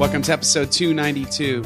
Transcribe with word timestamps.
Welcome 0.00 0.22
to 0.22 0.32
episode 0.32 0.72
292. 0.72 1.62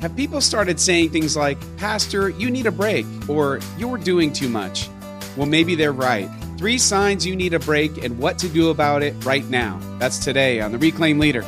Have 0.00 0.16
people 0.16 0.40
started 0.40 0.80
saying 0.80 1.10
things 1.10 1.36
like, 1.36 1.56
Pastor, 1.76 2.28
you 2.30 2.50
need 2.50 2.66
a 2.66 2.72
break, 2.72 3.06
or 3.28 3.60
you're 3.76 3.98
doing 3.98 4.32
too 4.32 4.48
much? 4.48 4.88
Well, 5.36 5.46
maybe 5.46 5.76
they're 5.76 5.92
right. 5.92 6.28
Three 6.58 6.76
signs 6.76 7.24
you 7.24 7.36
need 7.36 7.54
a 7.54 7.60
break 7.60 8.02
and 8.02 8.18
what 8.18 8.36
to 8.40 8.48
do 8.48 8.70
about 8.70 9.04
it 9.04 9.14
right 9.24 9.48
now. 9.48 9.78
That's 10.00 10.18
today 10.18 10.60
on 10.60 10.72
the 10.72 10.78
Reclaim 10.78 11.20
Leader. 11.20 11.42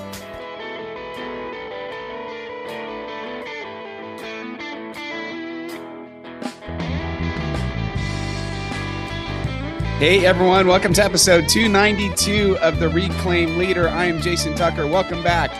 Hey 9.98 10.24
everyone, 10.24 10.68
welcome 10.68 10.92
to 10.92 11.02
episode 11.02 11.48
292 11.48 12.56
of 12.58 12.78
the 12.78 12.88
Reclaim 12.88 13.58
Leader. 13.58 13.88
I 13.88 14.04
am 14.04 14.20
Jason 14.20 14.54
Tucker. 14.54 14.86
Welcome 14.86 15.24
back. 15.24 15.50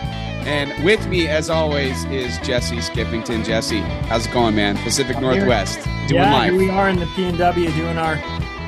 And 0.45 0.83
with 0.83 1.05
me, 1.07 1.27
as 1.27 1.49
always, 1.49 2.03
is 2.05 2.37
Jesse 2.39 2.77
Skippington. 2.77 3.45
Jesse, 3.45 3.79
how's 4.07 4.25
it 4.25 4.33
going, 4.33 4.55
man? 4.55 4.75
Pacific 4.77 5.17
I'm 5.17 5.21
Northwest, 5.21 5.85
here. 5.85 6.07
doing 6.07 6.21
yeah, 6.23 6.33
life. 6.33 6.51
here 6.51 6.59
we 6.59 6.69
are 6.69 6.89
in 6.89 6.97
the 6.97 7.05
PNW 7.05 7.75
doing 7.75 7.97
our 7.97 8.17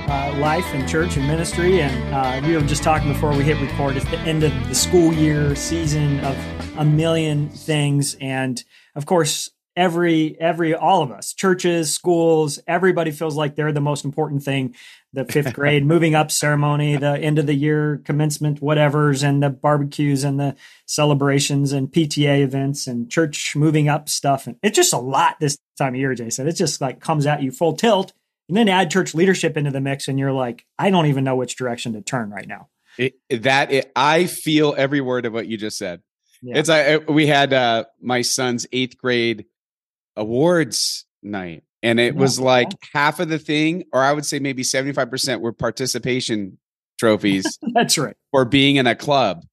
uh, 0.07 0.35
life 0.38 0.65
and 0.73 0.88
church 0.88 1.17
and 1.17 1.27
ministry. 1.27 1.81
And 1.81 2.13
uh, 2.13 2.48
we 2.48 2.55
were 2.55 2.62
just 2.62 2.84
talking 2.84 3.12
before 3.12 3.35
we 3.35 3.43
hit 3.43 3.59
record. 3.59 3.98
It's 3.98 4.09
the 4.12 4.20
end 4.20 4.43
of 4.43 4.51
the 4.67 4.75
school 4.75 5.12
year 5.13 5.55
season 5.55 6.20
of 6.20 6.38
a 6.77 6.85
million 6.85 7.49
things, 7.49 8.15
and 8.21 8.63
of 8.95 9.05
course, 9.05 9.49
every 9.76 10.40
every 10.40 10.73
all 10.73 11.02
of 11.02 11.12
us, 11.12 11.34
churches, 11.34 11.94
schools, 11.94 12.59
everybody 12.68 13.12
feels 13.12 13.36
like 13.36 13.55
they're 13.55 13.72
the 13.72 13.82
most 13.82 14.05
important 14.05 14.44
thing. 14.44 14.76
The 15.13 15.26
fifth 15.30 15.54
grade 15.54 15.86
moving 15.86 16.16
up 16.16 16.32
ceremony, 16.32 16.98
the 16.98 17.18
end 17.18 17.40
of 17.40 17.46
the 17.46 17.54
year 17.54 18.02
commencement, 18.05 18.62
whatever's, 18.62 19.23
and 19.23 19.41
the 19.41 19.49
barbecues 19.49 20.23
and 20.23 20.40
the 20.40 20.55
celebrations 20.86 21.72
and 21.72 21.91
PTA 21.91 22.41
events 22.41 22.88
and 22.88 23.09
church 23.09 23.55
moving 23.55 23.90
up 23.90 24.09
stuff. 24.09 24.48
And 24.48 24.58
it's 24.63 24.76
just 24.76 24.94
a 24.94 24.98
lot 24.98 25.40
this 25.40 25.57
time 25.77 25.93
of 25.93 25.99
year, 25.99 26.13
Jason. 26.15 26.48
It 26.48 26.54
just 26.54 26.82
like 26.82 26.99
comes 26.99 27.26
at 27.26 27.41
you 27.41 27.52
full 27.52 27.74
tilt. 27.74 28.13
And 28.49 28.58
then 28.58 28.68
add 28.68 28.91
church 28.91 29.15
leadership 29.15 29.55
into 29.55 29.71
the 29.71 29.80
mix, 29.80 30.10
and 30.10 30.20
you're 30.20 30.34
like, 30.34 30.65
I 30.77 30.90
don't 30.90 31.05
even 31.05 31.24
know 31.24 31.37
which 31.37 31.55
direction 31.55 31.93
to 31.93 32.02
turn 32.02 32.30
right 32.30 32.46
now. 32.46 32.68
It, 32.98 33.15
that 33.30 33.71
it, 33.71 33.91
I 33.96 34.26
feel 34.26 34.76
every 34.77 34.99
word 34.99 35.26
of 35.26 35.32
what 35.32 35.48
you 35.48 35.58
just 35.58 35.77
said. 35.77 36.02
Yeah. 36.41 36.58
It's 36.58 36.68
like 36.68 37.10
we 37.10 37.26
had 37.26 37.54
uh, 37.54 37.85
my 38.02 38.21
son's 38.21 38.68
eighth 38.74 38.98
grade 38.98 39.46
awards 40.15 41.05
night, 41.21 41.63
and 41.81 41.99
it 41.99 42.13
Yeah, 42.15 42.19
was 42.19 42.39
like 42.39 42.69
half 42.93 43.19
of 43.19 43.29
the 43.29 43.39
thing, 43.39 43.83
or 43.93 44.01
I 44.01 44.13
would 44.13 44.25
say 44.25 44.39
maybe 44.39 44.63
seventy 44.63 44.93
five 44.93 45.09
percent 45.09 45.41
were 45.41 45.53
participation 45.53 46.57
trophies 46.99 47.57
That's 47.73 47.97
right. 47.97 48.15
for 48.31 48.45
being 48.45 48.75
in 48.77 48.87
a 48.87 48.95
club. 48.95 49.43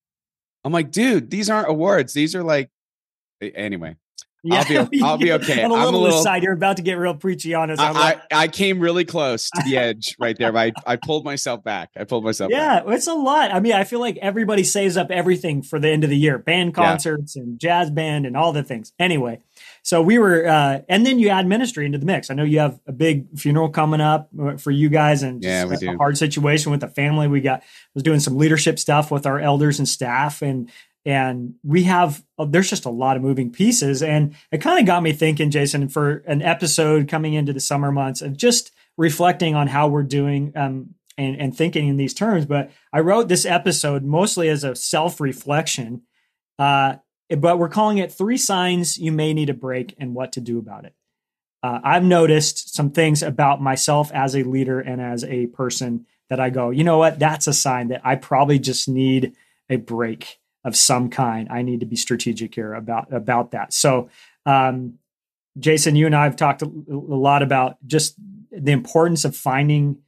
I'm 0.64 0.72
like, 0.72 0.90
dude, 0.90 1.30
these 1.30 1.48
aren't 1.50 1.68
awards; 1.70 2.12
these 2.12 2.34
are 2.34 2.42
like. 2.42 2.70
Anyway, 3.42 3.96
I'll 4.52 4.86
be- 4.86 5.00
I'll 5.02 5.16
be 5.16 5.32
okay. 5.32 5.64
I'm 5.64 5.70
a 5.70 5.74
little, 5.74 6.02
little- 6.02 6.20
aside, 6.20 6.42
you're 6.42 6.52
about 6.52 6.76
to 6.76 6.82
get 6.82 6.98
real 6.98 7.14
preachy 7.14 7.54
on 7.54 7.70
us. 7.70 7.78
I'm 7.78 7.94
like, 7.94 8.20
I 8.30 8.42
I 8.42 8.48
came 8.48 8.78
really 8.80 9.06
close 9.06 9.48
to 9.48 9.62
the 9.64 9.78
edge 9.78 10.14
right 10.20 10.36
there. 10.36 10.52
But 10.52 10.74
I 10.86 10.92
I 10.92 10.96
pulled 10.96 11.24
myself 11.24 11.64
back. 11.64 11.88
I 11.96 12.04
pulled 12.04 12.22
myself 12.24 12.50
back. 12.50 12.84
yeah, 12.84 12.92
it's 12.94 13.06
a 13.06 13.14
lot. 13.14 13.50
I 13.54 13.60
mean, 13.60 13.72
I 13.72 13.84
feel 13.84 14.00
like 14.00 14.18
everybody 14.20 14.62
saves 14.62 14.98
up 14.98 15.10
everything 15.10 15.62
for 15.62 15.78
the 15.78 15.88
end 15.88 16.04
of 16.04 16.10
the 16.10 16.18
year, 16.18 16.36
band 16.36 16.74
Yeah. 16.76 16.84
concerts 16.88 17.34
and 17.36 17.58
jazz 17.58 17.90
band 17.90 18.26
and 18.26 18.36
all 18.36 18.52
the 18.52 18.62
things. 18.62 18.92
Anyway, 18.98 19.40
so 19.82 20.02
we 20.02 20.18
were, 20.18 20.46
uh, 20.46 20.80
and 20.88 21.06
then 21.06 21.18
you 21.18 21.28
add 21.30 21.46
ministry 21.46 21.86
into 21.86 21.98
the 21.98 22.06
mix. 22.06 22.30
I 22.30 22.34
know 22.34 22.44
you 22.44 22.58
have 22.58 22.78
a 22.86 22.92
big 22.92 23.38
funeral 23.38 23.70
coming 23.70 24.00
up 24.00 24.28
uh, 24.40 24.56
for 24.56 24.70
you 24.70 24.88
guys, 24.88 25.22
and 25.22 25.42
Yeah, 25.42 25.64
we 25.64 25.76
a, 25.86 25.94
a 25.94 25.96
hard 25.96 26.18
situation 26.18 26.70
with 26.70 26.80
the 26.80 26.88
family. 26.88 27.28
We 27.28 27.40
got 27.40 27.62
was 27.94 28.02
doing 28.02 28.20
some 28.20 28.36
leadership 28.36 28.78
stuff 28.78 29.10
with 29.10 29.26
our 29.26 29.40
elders 29.40 29.78
and 29.78 29.88
staff, 29.88 30.42
and 30.42 30.70
and 31.06 31.54
we 31.64 31.84
have 31.84 32.22
uh, 32.38 32.44
there's 32.44 32.68
just 32.68 32.84
a 32.84 32.90
lot 32.90 33.16
of 33.16 33.22
moving 33.22 33.50
pieces, 33.50 34.02
and 34.02 34.34
it 34.52 34.58
kind 34.58 34.78
of 34.78 34.86
got 34.86 35.02
me 35.02 35.12
thinking, 35.12 35.50
Jason, 35.50 35.88
for 35.88 36.18
an 36.26 36.42
episode 36.42 37.08
coming 37.08 37.34
into 37.34 37.52
the 37.52 37.60
summer 37.60 37.90
months 37.90 38.20
of 38.20 38.36
just 38.36 38.72
reflecting 38.96 39.54
on 39.54 39.66
how 39.66 39.88
we're 39.88 40.02
doing. 40.02 40.52
Um, 40.54 40.94
and, 41.18 41.38
and 41.38 41.54
thinking 41.54 41.88
in 41.88 41.98
these 41.98 42.14
terms, 42.14 42.46
but 42.46 42.70
I 42.94 43.00
wrote 43.00 43.28
this 43.28 43.44
episode 43.44 44.02
mostly 44.02 44.48
as 44.48 44.64
a 44.64 44.74
self 44.74 45.20
reflection. 45.20 46.02
Uh, 46.58 46.96
but 47.38 47.58
we're 47.58 47.68
calling 47.68 47.98
it 47.98 48.12
three 48.12 48.36
signs 48.36 48.98
you 48.98 49.12
may 49.12 49.32
need 49.32 49.50
a 49.50 49.54
break 49.54 49.94
and 49.98 50.14
what 50.14 50.32
to 50.32 50.40
do 50.40 50.58
about 50.58 50.84
it. 50.84 50.94
Uh, 51.62 51.80
I've 51.84 52.04
noticed 52.04 52.74
some 52.74 52.90
things 52.90 53.22
about 53.22 53.60
myself 53.60 54.10
as 54.12 54.34
a 54.34 54.42
leader 54.42 54.80
and 54.80 55.00
as 55.00 55.24
a 55.24 55.46
person 55.48 56.06
that 56.30 56.40
I 56.40 56.50
go, 56.50 56.70
you 56.70 56.84
know 56.84 56.98
what? 56.98 57.18
That's 57.18 57.46
a 57.46 57.52
sign 57.52 57.88
that 57.88 58.00
I 58.04 58.16
probably 58.16 58.58
just 58.58 58.88
need 58.88 59.34
a 59.68 59.76
break 59.76 60.38
of 60.64 60.76
some 60.76 61.10
kind. 61.10 61.48
I 61.50 61.62
need 61.62 61.80
to 61.80 61.86
be 61.86 61.96
strategic 61.96 62.54
here 62.54 62.74
about 62.74 63.12
about 63.12 63.50
that. 63.50 63.72
So, 63.72 64.08
um, 64.46 64.98
Jason, 65.58 65.96
you 65.96 66.06
and 66.06 66.14
I 66.14 66.24
have 66.24 66.36
talked 66.36 66.62
a, 66.62 66.66
a 66.66 66.94
lot 66.94 67.42
about 67.42 67.76
just 67.86 68.14
the 68.50 68.72
importance 68.72 69.24
of 69.24 69.36
finding 69.36 69.98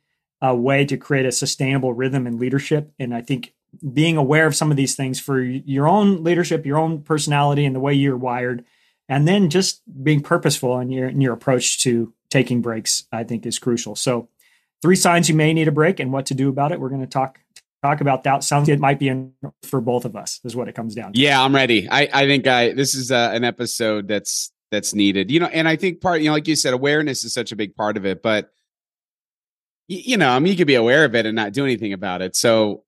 a 0.41 0.55
way 0.55 0.85
to 0.87 0.97
create 0.97 1.27
a 1.27 1.33
sustainable 1.33 1.93
rhythm 1.93 2.27
in 2.27 2.39
leadership, 2.39 2.93
and 2.99 3.15
I 3.15 3.21
think 3.21 3.55
being 3.93 4.17
aware 4.17 4.47
of 4.47 4.55
some 4.55 4.71
of 4.71 4.77
these 4.77 4.95
things 4.95 5.19
for 5.19 5.41
your 5.41 5.89
own 5.89 6.23
leadership, 6.23 6.67
your 6.67 6.79
own 6.79 7.03
personality, 7.03 7.65
and 7.65 7.75
the 7.75 7.81
way 7.81 7.95
you're 7.95 8.17
wired, 8.17 8.65
and 9.09 9.27
then 9.27 9.51
just 9.51 9.83
being 10.03 10.21
purposeful 10.21 10.79
in 10.79 10.91
your 10.91 11.09
in 11.09 11.21
your 11.21 11.33
approach 11.33 11.83
to 11.83 12.13
taking 12.31 12.63
breaks, 12.63 13.07
I 13.13 13.25
think 13.25 13.47
is 13.47 13.59
crucial. 13.59 13.97
So, 13.97 14.29
three 14.83 14.97
signs 14.97 15.29
you 15.29 15.35
may 15.35 15.53
need 15.53 15.69
a 15.69 15.73
break 15.73 16.01
and 16.01 16.13
what 16.13 16.27
to 16.27 16.35
do 16.35 16.49
about 16.49 16.73
it. 16.73 16.81
We're 16.81 16.89
going 16.89 17.01
to 17.01 17.07
talk 17.07 17.41
talk 17.83 18.01
about 18.01 18.25
that. 18.25 18.45
Sounds 18.45 18.69
it 18.69 18.79
might 18.79 18.99
be 18.99 19.09
in, 19.09 19.33
for 19.63 19.81
both 19.81 20.05
of 20.05 20.17
us. 20.17 20.41
Is 20.45 20.55
what 20.55 20.69
it 20.69 20.75
comes 20.75 20.95
down 20.95 21.13
to. 21.13 21.19
Yeah, 21.19 21.43
I'm 21.43 21.55
ready. 21.55 21.89
I, 21.91 22.09
I 22.13 22.27
think 22.27 22.47
I 22.47 22.73
this 22.73 22.95
is 22.95 23.11
uh, 23.11 23.31
an 23.33 23.45
episode 23.45 24.09
that's 24.09 24.53
that's 24.71 24.95
needed. 24.95 25.31
You 25.31 25.41
know, 25.41 25.47
and 25.47 25.69
I 25.69 25.77
think 25.77 26.01
part, 26.01 26.21
you 26.21 26.27
know, 26.27 26.33
like 26.33 26.49
you 26.49 26.57
said, 26.57 26.75
awareness 26.75 27.25
is 27.25 27.33
such 27.35 27.53
a 27.53 27.57
big 27.57 27.75
part 27.75 27.97
of 27.97 28.07
it. 28.07 28.23
But 28.23 28.51
you 29.89 30.17
know, 30.17 30.31
I 30.31 30.39
mean, 30.39 30.51
you 30.53 30.57
could 30.57 30.67
be 30.67 30.75
aware 30.75 31.05
of 31.05 31.15
it 31.15 31.27
and 31.27 31.37
not 31.37 31.53
do 31.53 31.65
anything 31.65 31.93
about 31.93 32.23
it. 32.23 32.35
So 32.37 32.85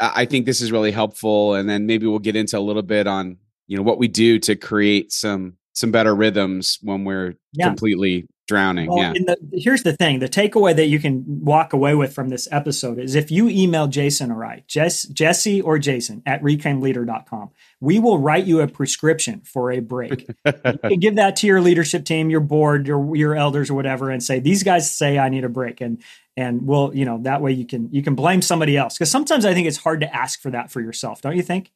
I 0.00 0.24
think 0.26 0.46
this 0.46 0.60
is 0.60 0.70
really 0.72 0.92
helpful. 0.92 1.54
And 1.54 1.68
then 1.68 1.86
maybe 1.86 2.06
we'll 2.06 2.18
get 2.18 2.36
into 2.36 2.58
a 2.58 2.60
little 2.60 2.82
bit 2.82 3.06
on 3.06 3.38
you 3.66 3.76
know 3.76 3.82
what 3.82 3.98
we 3.98 4.08
do 4.08 4.38
to 4.40 4.54
create 4.56 5.12
some 5.12 5.54
some 5.72 5.90
better 5.90 6.14
rhythms 6.14 6.78
when 6.82 7.04
we're 7.04 7.34
Yeah. 7.52 7.66
completely 7.66 8.26
drowning. 8.48 8.88
Well, 8.88 8.98
yeah. 8.98 9.12
the, 9.12 9.36
here's 9.52 9.82
the 9.82 9.92
thing: 9.92 10.20
the 10.20 10.28
takeaway 10.28 10.74
that 10.76 10.86
you 10.86 11.00
can 11.00 11.24
walk 11.26 11.72
away 11.72 11.94
with 11.96 12.14
from 12.14 12.28
this 12.28 12.46
episode 12.52 12.98
is 13.00 13.16
if 13.16 13.30
you 13.32 13.48
email 13.48 13.88
Jason 13.88 14.30
or 14.30 14.44
I, 14.44 14.62
Jess, 14.68 15.02
Jesse 15.02 15.60
or 15.60 15.78
Jason 15.80 16.22
at 16.24 16.40
reclaimleader.com, 16.42 17.50
we 17.80 17.98
will 17.98 18.18
write 18.18 18.46
you 18.46 18.60
a 18.60 18.68
prescription 18.68 19.40
for 19.44 19.72
a 19.72 19.80
break. 19.80 20.28
you 20.46 20.52
can 20.84 21.00
give 21.00 21.16
that 21.16 21.34
to 21.36 21.46
your 21.48 21.60
leadership 21.60 22.04
team, 22.04 22.30
your 22.30 22.40
board, 22.40 22.86
your 22.86 23.16
your 23.16 23.34
elders, 23.34 23.68
or 23.68 23.74
whatever, 23.74 24.10
and 24.10 24.22
say 24.22 24.38
these 24.38 24.62
guys 24.62 24.90
say 24.90 25.18
I 25.18 25.28
need 25.28 25.44
a 25.44 25.48
break, 25.48 25.80
and 25.80 26.00
and 26.36 26.66
we'll 26.66 26.94
you 26.94 27.04
know 27.04 27.18
that 27.22 27.40
way 27.40 27.52
you 27.52 27.66
can 27.66 27.88
you 27.92 28.02
can 28.02 28.14
blame 28.14 28.42
somebody 28.42 28.76
else 28.76 28.94
because 28.94 29.10
sometimes 29.10 29.44
I 29.44 29.54
think 29.54 29.66
it's 29.66 29.78
hard 29.78 30.00
to 30.00 30.14
ask 30.14 30.40
for 30.40 30.50
that 30.50 30.70
for 30.70 30.80
yourself, 30.80 31.20
don't 31.22 31.36
you 31.36 31.42
think? 31.42 31.72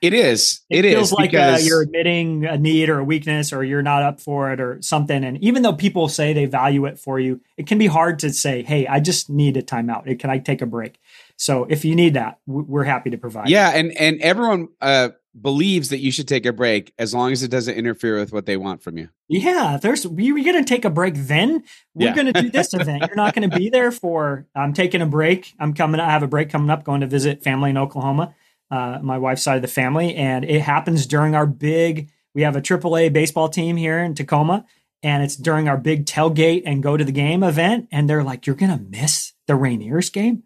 It 0.00 0.14
is. 0.14 0.60
It, 0.70 0.84
It 0.84 0.94
feels 0.94 1.08
is 1.08 1.12
like 1.12 1.34
uh, 1.34 1.58
you're 1.60 1.82
admitting 1.82 2.44
a 2.44 2.56
need 2.56 2.88
or 2.88 3.00
a 3.00 3.04
weakness, 3.04 3.52
or 3.52 3.64
you're 3.64 3.82
not 3.82 4.04
up 4.04 4.20
for 4.20 4.52
it, 4.52 4.60
or 4.60 4.80
something. 4.80 5.24
And 5.24 5.42
even 5.42 5.62
though 5.62 5.72
people 5.72 6.08
say 6.08 6.32
they 6.32 6.44
value 6.44 6.84
it 6.86 7.00
for 7.00 7.18
you, 7.18 7.40
it 7.56 7.66
can 7.66 7.78
be 7.78 7.88
hard 7.88 8.20
to 8.20 8.32
say, 8.32 8.62
"Hey, 8.62 8.86
I 8.86 9.00
just 9.00 9.28
need 9.28 9.56
a 9.56 9.62
timeout. 9.62 10.18
Can 10.20 10.30
I 10.30 10.38
take 10.38 10.62
a 10.62 10.66
break?" 10.66 11.00
So 11.36 11.64
if 11.64 11.84
you 11.84 11.96
need 11.96 12.14
that, 12.14 12.38
we're 12.46 12.84
happy 12.84 13.10
to 13.10 13.18
provide. 13.18 13.48
yeah, 13.48 13.70
and 13.70 13.90
and 13.98 14.20
everyone 14.20 14.68
uh, 14.80 15.10
believes 15.42 15.88
that 15.90 15.98
you 15.98 16.10
should 16.10 16.28
take 16.28 16.46
a 16.46 16.52
break 16.52 16.92
as 16.98 17.14
long 17.14 17.32
as 17.32 17.42
it 17.42 17.50
doesn't 17.50 17.74
interfere 17.74 18.16
with 18.18 18.32
what 18.32 18.46
they 18.46 18.56
want 18.56 18.82
from 18.82 18.98
you. 18.98 19.08
yeah. 19.28 19.78
There's 19.80 20.04
you're 20.04 20.42
going 20.44 20.62
to 20.62 20.64
take 20.64 20.84
a 20.84 20.90
break, 20.90 21.14
then 21.16 21.62
we're 21.94 22.06
Yeah. 22.08 22.14
going 22.14 22.32
to 22.32 22.42
do 22.42 22.50
this 22.50 22.72
event. 22.74 23.04
You're 23.06 23.16
not 23.16 23.34
going 23.34 23.48
to 23.50 23.56
be 23.56 23.68
there 23.70 23.90
for. 23.92 24.46
I'm 24.54 24.72
taking 24.72 25.00
a 25.02 25.06
break. 25.06 25.54
I'm 25.58 25.74
coming. 25.74 26.00
I 26.00 26.10
have 26.10 26.22
a 26.22 26.28
break 26.28 26.50
coming 26.50 26.70
up. 26.70 26.84
Going 26.84 27.00
to 27.02 27.06
visit 27.06 27.42
family 27.42 27.70
in 27.70 27.76
Oklahoma. 27.78 28.34
Uh, 28.70 28.98
my 29.02 29.16
wife's 29.18 29.42
side 29.42 29.56
of 29.56 29.62
the 29.62 29.68
family, 29.68 30.14
and 30.14 30.44
it 30.44 30.60
happens 30.60 31.06
during 31.06 31.34
our 31.34 31.46
big. 31.46 32.10
We 32.34 32.42
have 32.42 32.54
a 32.56 32.60
AAA 32.60 33.12
baseball 33.12 33.48
team 33.48 33.76
here 33.76 33.98
in 33.98 34.14
Tacoma, 34.14 34.66
and 35.02 35.22
it's 35.22 35.36
during 35.36 35.68
our 35.68 35.78
big 35.78 36.04
tailgate 36.04 36.62
and 36.66 36.82
go 36.82 36.96
to 36.96 37.04
the 37.04 37.12
game 37.12 37.42
event. 37.42 37.88
And 37.90 38.08
they're 38.10 38.22
like, 38.24 38.46
"You're 38.46 38.56
going 38.56 38.76
to 38.76 38.84
miss 38.84 39.32
the 39.46 39.54
Rainiers 39.54 40.12
game." 40.12 40.42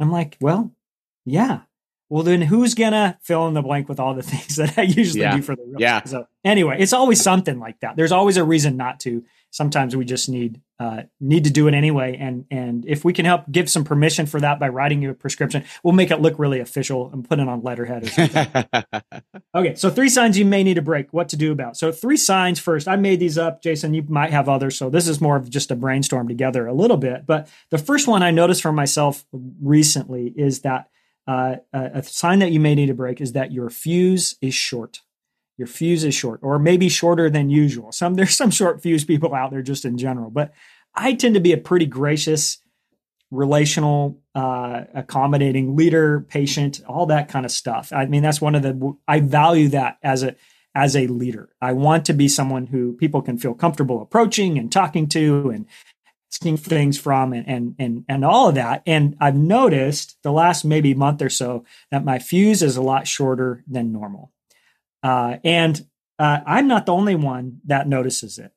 I'm 0.00 0.10
like, 0.10 0.36
"Well, 0.40 0.72
yeah." 1.24 1.60
Well, 2.10 2.22
then 2.24 2.42
who's 2.42 2.74
gonna 2.74 3.16
fill 3.22 3.46
in 3.46 3.54
the 3.54 3.62
blank 3.62 3.88
with 3.88 3.98
all 4.00 4.14
the 4.14 4.22
things 4.24 4.56
that 4.56 4.76
I 4.76 4.82
usually 4.82 5.20
Yeah. 5.22 5.36
do 5.36 5.42
for 5.42 5.56
the 5.56 5.62
real? 5.62 5.80
Yeah. 5.80 6.02
So 6.04 6.26
anyway, 6.44 6.76
it's 6.80 6.92
always 6.92 7.22
something 7.22 7.58
like 7.58 7.80
that. 7.80 7.96
There's 7.96 8.12
always 8.12 8.36
a 8.36 8.44
reason 8.44 8.76
not 8.76 9.00
to. 9.00 9.24
Sometimes 9.52 9.96
we 9.96 10.04
just 10.04 10.28
need 10.28 10.60
uh, 10.78 11.02
need 11.20 11.44
to 11.44 11.50
do 11.50 11.66
it 11.68 11.74
anyway, 11.74 12.16
and 12.18 12.44
and 12.50 12.84
if 12.86 13.04
we 13.04 13.12
can 13.12 13.24
help 13.26 13.50
give 13.50 13.68
some 13.68 13.84
permission 13.84 14.24
for 14.26 14.40
that 14.40 14.58
by 14.60 14.68
writing 14.68 15.02
you 15.02 15.10
a 15.10 15.14
prescription, 15.14 15.64
we'll 15.82 15.92
make 15.92 16.10
it 16.12 16.20
look 16.20 16.38
really 16.38 16.60
official 16.60 17.10
and 17.12 17.28
put 17.28 17.38
it 17.40 17.48
on 17.48 17.60
letterhead 17.62 18.04
or 18.04 18.08
something. 18.08 18.64
Okay, 19.52 19.74
so 19.74 19.90
three 19.90 20.08
signs 20.08 20.38
you 20.38 20.44
may 20.44 20.62
need 20.62 20.78
a 20.78 20.82
break. 20.82 21.12
What 21.12 21.28
to 21.30 21.36
do 21.36 21.50
about? 21.50 21.76
So 21.76 21.90
three 21.90 22.16
signs 22.16 22.60
first. 22.60 22.86
I 22.86 22.94
made 22.94 23.18
these 23.18 23.36
up, 23.36 23.60
Jason. 23.62 23.94
You 23.94 24.04
might 24.08 24.30
have 24.30 24.48
others. 24.48 24.78
So 24.78 24.88
this 24.90 25.08
is 25.08 25.20
more 25.20 25.34
of 25.36 25.50
just 25.50 25.72
a 25.72 25.74
brainstorm 25.74 26.28
together 26.28 26.68
a 26.68 26.72
little 26.72 26.96
bit. 26.96 27.26
But 27.26 27.48
the 27.70 27.78
first 27.78 28.06
one 28.06 28.22
I 28.22 28.30
noticed 28.30 28.62
for 28.62 28.70
myself 28.70 29.24
recently 29.60 30.32
is 30.36 30.60
that 30.60 30.88
uh, 31.30 31.56
a, 31.72 32.02
sign 32.02 32.40
that 32.40 32.50
you 32.50 32.58
may 32.58 32.74
need 32.74 32.90
a 32.90 32.94
break 32.94 33.20
is 33.20 33.32
that 33.32 33.52
your 33.52 33.70
fuse 33.70 34.34
is 34.40 34.54
short. 34.54 35.00
your 35.56 35.68
fuse 35.68 36.04
is 36.04 36.14
short, 36.14 36.40
or 36.42 36.58
maybe 36.58 36.88
shorter 36.88 37.28
than 37.28 37.50
usual. 37.50 37.92
Some 37.92 38.14
there's 38.18 38.36
some 38.36 38.50
short 38.50 38.82
fuse 38.82 39.04
people 39.04 39.34
out 39.34 39.50
there 39.50 39.62
just 39.62 39.84
in 39.84 39.96
general, 39.96 40.30
but 40.30 40.52
I 40.94 41.14
tend 41.14 41.34
to 41.34 41.40
be 41.40 41.52
a 41.52 41.58
pretty 41.58 41.86
gracious, 41.86 42.58
relational, 43.30 44.18
uh, 44.34 44.84
accommodating 44.92 45.76
leader, 45.76 46.20
patient, 46.20 46.80
all 46.88 47.06
that 47.06 47.28
kind 47.28 47.44
of 47.46 47.52
stuff. 47.52 47.92
I 47.92 48.06
mean, 48.06 48.22
that's 48.22 48.40
one 48.40 48.56
of 48.56 48.62
the 48.62 48.96
I 49.06 49.20
value 49.20 49.68
that 49.68 49.98
as 50.02 50.22
a 50.24 50.34
as 50.74 50.96
a 50.96 51.06
leader. 51.06 51.50
I 51.60 51.72
want 51.72 52.06
to 52.06 52.12
be 52.12 52.26
someone 52.28 52.66
who 52.66 52.94
people 52.94 53.22
can 53.22 53.38
feel 53.38 53.54
comfortable 53.54 54.02
approaching 54.02 54.58
and 54.58 54.70
talking 54.70 55.08
to 55.10 55.50
and 55.50 55.66
things 56.38 56.98
from 56.98 57.32
and 57.32 57.48
and 57.48 57.74
and 57.78 58.04
and 58.08 58.24
all 58.24 58.48
of 58.48 58.54
that. 58.54 58.82
And 58.86 59.16
I've 59.20 59.36
noticed 59.36 60.16
the 60.22 60.32
last 60.32 60.64
maybe 60.64 60.94
month 60.94 61.22
or 61.22 61.30
so 61.30 61.64
that 61.90 62.04
my 62.04 62.18
fuse 62.18 62.62
is 62.62 62.76
a 62.76 62.82
lot 62.82 63.06
shorter 63.06 63.64
than 63.66 63.92
normal. 63.92 64.32
Uh, 65.02 65.38
and 65.44 65.84
uh, 66.18 66.40
I'm 66.46 66.68
not 66.68 66.86
the 66.86 66.92
only 66.92 67.14
one 67.14 67.60
that 67.64 67.88
notices 67.88 68.38
it. 68.38 68.52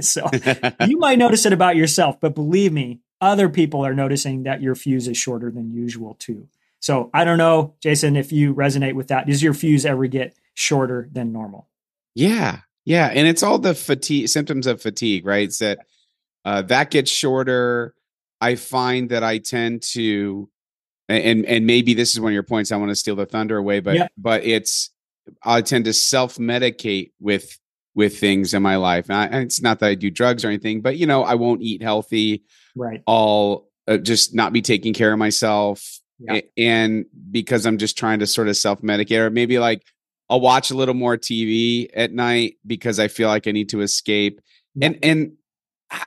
so 0.04 0.28
you 0.86 0.98
might 0.98 1.18
notice 1.18 1.44
it 1.44 1.52
about 1.52 1.76
yourself, 1.76 2.18
but 2.20 2.34
believe 2.34 2.72
me, 2.72 3.00
other 3.20 3.48
people 3.48 3.84
are 3.84 3.94
noticing 3.94 4.44
that 4.44 4.62
your 4.62 4.74
fuse 4.74 5.06
is 5.08 5.16
shorter 5.16 5.50
than 5.50 5.72
usual 5.72 6.14
too. 6.14 6.48
So 6.80 7.10
I 7.14 7.24
don't 7.24 7.38
know, 7.38 7.74
Jason, 7.80 8.16
if 8.16 8.32
you 8.32 8.54
resonate 8.54 8.94
with 8.94 9.08
that. 9.08 9.26
Does 9.26 9.42
your 9.42 9.54
fuse 9.54 9.86
ever 9.86 10.06
get 10.06 10.34
shorter 10.54 11.08
than 11.12 11.32
normal? 11.32 11.68
Yeah. 12.14 12.60
Yeah. 12.84 13.06
And 13.06 13.28
it's 13.28 13.44
all 13.44 13.58
the 13.58 13.74
fatigue 13.74 14.28
symptoms 14.28 14.66
of 14.66 14.82
fatigue, 14.82 15.24
right? 15.24 15.44
It's 15.44 15.58
that 15.58 15.86
uh, 16.44 16.62
that 16.62 16.90
gets 16.90 17.10
shorter. 17.10 17.94
I 18.40 18.56
find 18.56 19.10
that 19.10 19.22
I 19.22 19.38
tend 19.38 19.82
to, 19.92 20.48
and 21.08 21.44
and 21.46 21.66
maybe 21.66 21.94
this 21.94 22.12
is 22.12 22.20
one 22.20 22.32
of 22.32 22.34
your 22.34 22.42
points. 22.42 22.72
I 22.72 22.76
want 22.76 22.90
to 22.90 22.96
steal 22.96 23.16
the 23.16 23.26
thunder 23.26 23.56
away, 23.56 23.80
but 23.80 23.94
yep. 23.94 24.12
but 24.16 24.44
it's 24.44 24.90
I 25.42 25.62
tend 25.62 25.84
to 25.84 25.92
self 25.92 26.36
medicate 26.36 27.12
with 27.20 27.58
with 27.94 28.18
things 28.18 28.54
in 28.54 28.62
my 28.62 28.76
life. 28.76 29.08
And, 29.08 29.16
I, 29.16 29.24
and, 29.26 29.44
it's 29.44 29.60
not 29.60 29.80
that 29.80 29.86
I 29.86 29.94
do 29.94 30.10
drugs 30.10 30.44
or 30.44 30.48
anything, 30.48 30.80
but 30.80 30.96
you 30.96 31.06
know, 31.06 31.22
I 31.22 31.34
won't 31.34 31.62
eat 31.62 31.82
healthy. 31.82 32.44
Right. 32.74 33.02
I'll 33.06 33.68
uh, 33.86 33.98
just 33.98 34.34
not 34.34 34.52
be 34.52 34.62
taking 34.62 34.94
care 34.94 35.12
of 35.12 35.18
myself. 35.18 36.00
And 36.56 37.06
because 37.30 37.66
I'm 37.66 37.78
just 37.78 37.98
trying 37.98 38.20
to 38.20 38.26
sort 38.26 38.48
of 38.48 38.56
self 38.56 38.80
medicate, 38.80 39.18
or 39.18 39.30
maybe 39.30 39.58
like 39.58 39.82
I'll 40.30 40.40
watch 40.40 40.70
a 40.70 40.74
little 40.74 40.94
more 40.94 41.16
TV 41.16 41.90
at 41.94 42.12
night 42.12 42.56
because 42.66 42.98
I 42.98 43.08
feel 43.08 43.28
like 43.28 43.46
I 43.46 43.52
need 43.52 43.68
to 43.70 43.80
escape. 43.80 44.40
And 44.80 44.98
and 45.02 45.32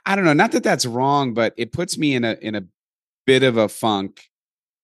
I 0.04 0.16
don't 0.16 0.24
know, 0.24 0.32
not 0.32 0.52
that 0.52 0.62
that's 0.62 0.86
wrong, 0.86 1.34
but 1.34 1.54
it 1.56 1.72
puts 1.72 1.96
me 1.96 2.14
in 2.14 2.24
a 2.24 2.36
in 2.40 2.54
a 2.54 2.64
bit 3.26 3.42
of 3.42 3.56
a 3.56 3.68
funk 3.68 4.30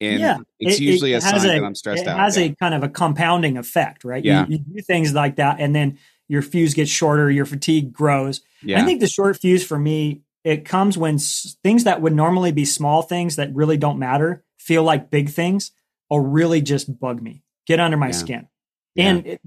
and 0.03 0.21
yeah, 0.21 0.39
it's 0.59 0.81
it, 0.81 0.83
usually 0.83 1.13
it 1.13 1.19
a 1.19 1.21
sign 1.21 1.37
a, 1.37 1.61
that 1.61 1.65
I'm 1.65 1.77
stressed 1.77 2.03
it 2.03 2.09
out. 2.09 2.19
It 2.19 2.23
has 2.23 2.37
yeah. 2.37 2.45
a 2.47 2.55
kind 2.57 2.75
of 2.75 2.83
a 2.83 2.89
compounding 2.89 3.57
effect, 3.57 4.05
right? 4.05 4.25
Yeah. 4.25 4.47
You, 4.49 4.57
you, 4.57 4.59
do 4.59 4.81
things 4.83 5.15
like 5.15 5.37
that, 5.37 5.61
and 5.61 5.75
then 5.75 5.99
your 6.29 6.43
fuse 6.43 6.75
gets 6.75 6.91
shorter, 6.91 7.31
your 7.31 7.45
fatigue 7.45 7.93
grows. 7.93 8.41
Yeah. 8.63 8.83
I 8.83 8.85
think 8.85 9.01
the 9.01 9.07
short 9.07 9.39
fuse 9.39 9.65
for 9.65 9.79
me, 9.79 10.23
it 10.45 10.65
comes 10.65 10.99
when 10.99 11.15
s- 11.15 11.57
things 11.63 11.85
that 11.85 12.01
would 12.01 12.15
normally 12.15 12.51
be 12.51 12.65
small 12.65 13.03
things 13.03 13.37
that 13.37 13.55
really 13.55 13.77
don't 13.77 13.99
matter 13.99 14.43
feel 14.59 14.83
like 14.83 15.11
big 15.11 15.29
things 15.29 15.71
or 16.11 16.23
really 16.23 16.61
just 16.61 16.99
bug 16.99 17.23
me, 17.23 17.43
get 17.67 17.79
under 17.79 17.97
my 17.97 18.07
yeah. 18.07 18.13
skin. 18.13 18.49
And 18.97 19.27
it, 19.27 19.41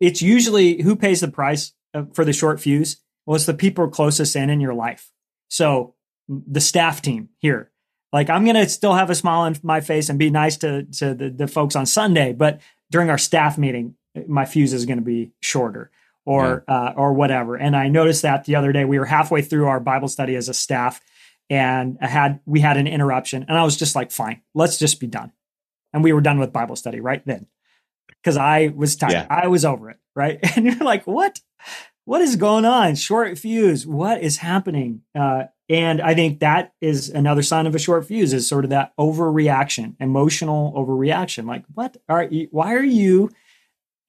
it's 0.00 0.22
usually 0.22 0.82
who 0.82 0.96
pays 0.96 1.20
the 1.20 1.28
price 1.28 1.72
uh, 1.94 2.04
for 2.14 2.24
the 2.24 2.32
short 2.32 2.60
fuse? 2.60 2.96
Well, 3.30 3.36
it's 3.36 3.46
the 3.46 3.54
people 3.54 3.86
closest 3.86 4.34
in 4.34 4.50
in 4.50 4.60
your 4.60 4.74
life. 4.74 5.08
So 5.46 5.94
the 6.28 6.60
staff 6.60 7.00
team 7.00 7.28
here, 7.38 7.70
like 8.12 8.28
I'm 8.28 8.44
gonna 8.44 8.68
still 8.68 8.94
have 8.94 9.08
a 9.08 9.14
smile 9.14 9.42
on 9.42 9.54
my 9.62 9.80
face 9.80 10.08
and 10.08 10.18
be 10.18 10.30
nice 10.30 10.56
to 10.56 10.82
to 10.98 11.14
the, 11.14 11.30
the 11.30 11.46
folks 11.46 11.76
on 11.76 11.86
Sunday, 11.86 12.32
but 12.32 12.60
during 12.90 13.08
our 13.08 13.18
staff 13.18 13.56
meeting, 13.56 13.94
my 14.26 14.46
fuse 14.46 14.72
is 14.72 14.84
going 14.84 14.98
to 14.98 15.04
be 15.04 15.30
shorter 15.40 15.92
or 16.26 16.64
yeah. 16.66 16.74
uh, 16.74 16.94
or 16.96 17.12
whatever. 17.12 17.54
And 17.54 17.76
I 17.76 17.86
noticed 17.86 18.22
that 18.22 18.46
the 18.46 18.56
other 18.56 18.72
day 18.72 18.84
we 18.84 18.98
were 18.98 19.04
halfway 19.04 19.42
through 19.42 19.68
our 19.68 19.78
Bible 19.78 20.08
study 20.08 20.34
as 20.34 20.48
a 20.48 20.52
staff, 20.52 21.00
and 21.48 21.98
I 22.02 22.08
had 22.08 22.40
we 22.46 22.58
had 22.58 22.78
an 22.78 22.88
interruption, 22.88 23.44
and 23.46 23.56
I 23.56 23.62
was 23.62 23.76
just 23.76 23.94
like, 23.94 24.10
"Fine, 24.10 24.42
let's 24.56 24.76
just 24.76 24.98
be 24.98 25.06
done," 25.06 25.30
and 25.92 26.02
we 26.02 26.12
were 26.12 26.20
done 26.20 26.40
with 26.40 26.52
Bible 26.52 26.74
study 26.74 26.98
right 26.98 27.24
then 27.24 27.46
because 28.08 28.36
I 28.36 28.72
was 28.74 28.96
tired. 28.96 29.12
Yeah. 29.12 29.26
I 29.30 29.46
was 29.46 29.64
over 29.64 29.88
it, 29.88 29.98
right? 30.16 30.40
And 30.56 30.66
you're 30.66 30.84
like, 30.84 31.06
"What? 31.06 31.40
What 32.10 32.22
is 32.22 32.34
going 32.34 32.64
on? 32.64 32.96
Short 32.96 33.38
fuse? 33.38 33.86
What 33.86 34.20
is 34.20 34.38
happening?" 34.38 35.02
Uh, 35.14 35.44
and 35.68 36.00
I 36.00 36.12
think 36.14 36.40
that 36.40 36.72
is 36.80 37.08
another 37.08 37.42
sign 37.42 37.68
of 37.68 37.76
a 37.76 37.78
short 37.78 38.04
fuse 38.04 38.32
is 38.32 38.48
sort 38.48 38.64
of 38.64 38.70
that 38.70 38.92
overreaction, 38.98 39.94
emotional 40.00 40.72
overreaction. 40.72 41.46
Like, 41.46 41.62
what 41.72 41.98
are 42.08 42.24
you, 42.24 42.48
why 42.50 42.74
are 42.74 42.82
you 42.82 43.30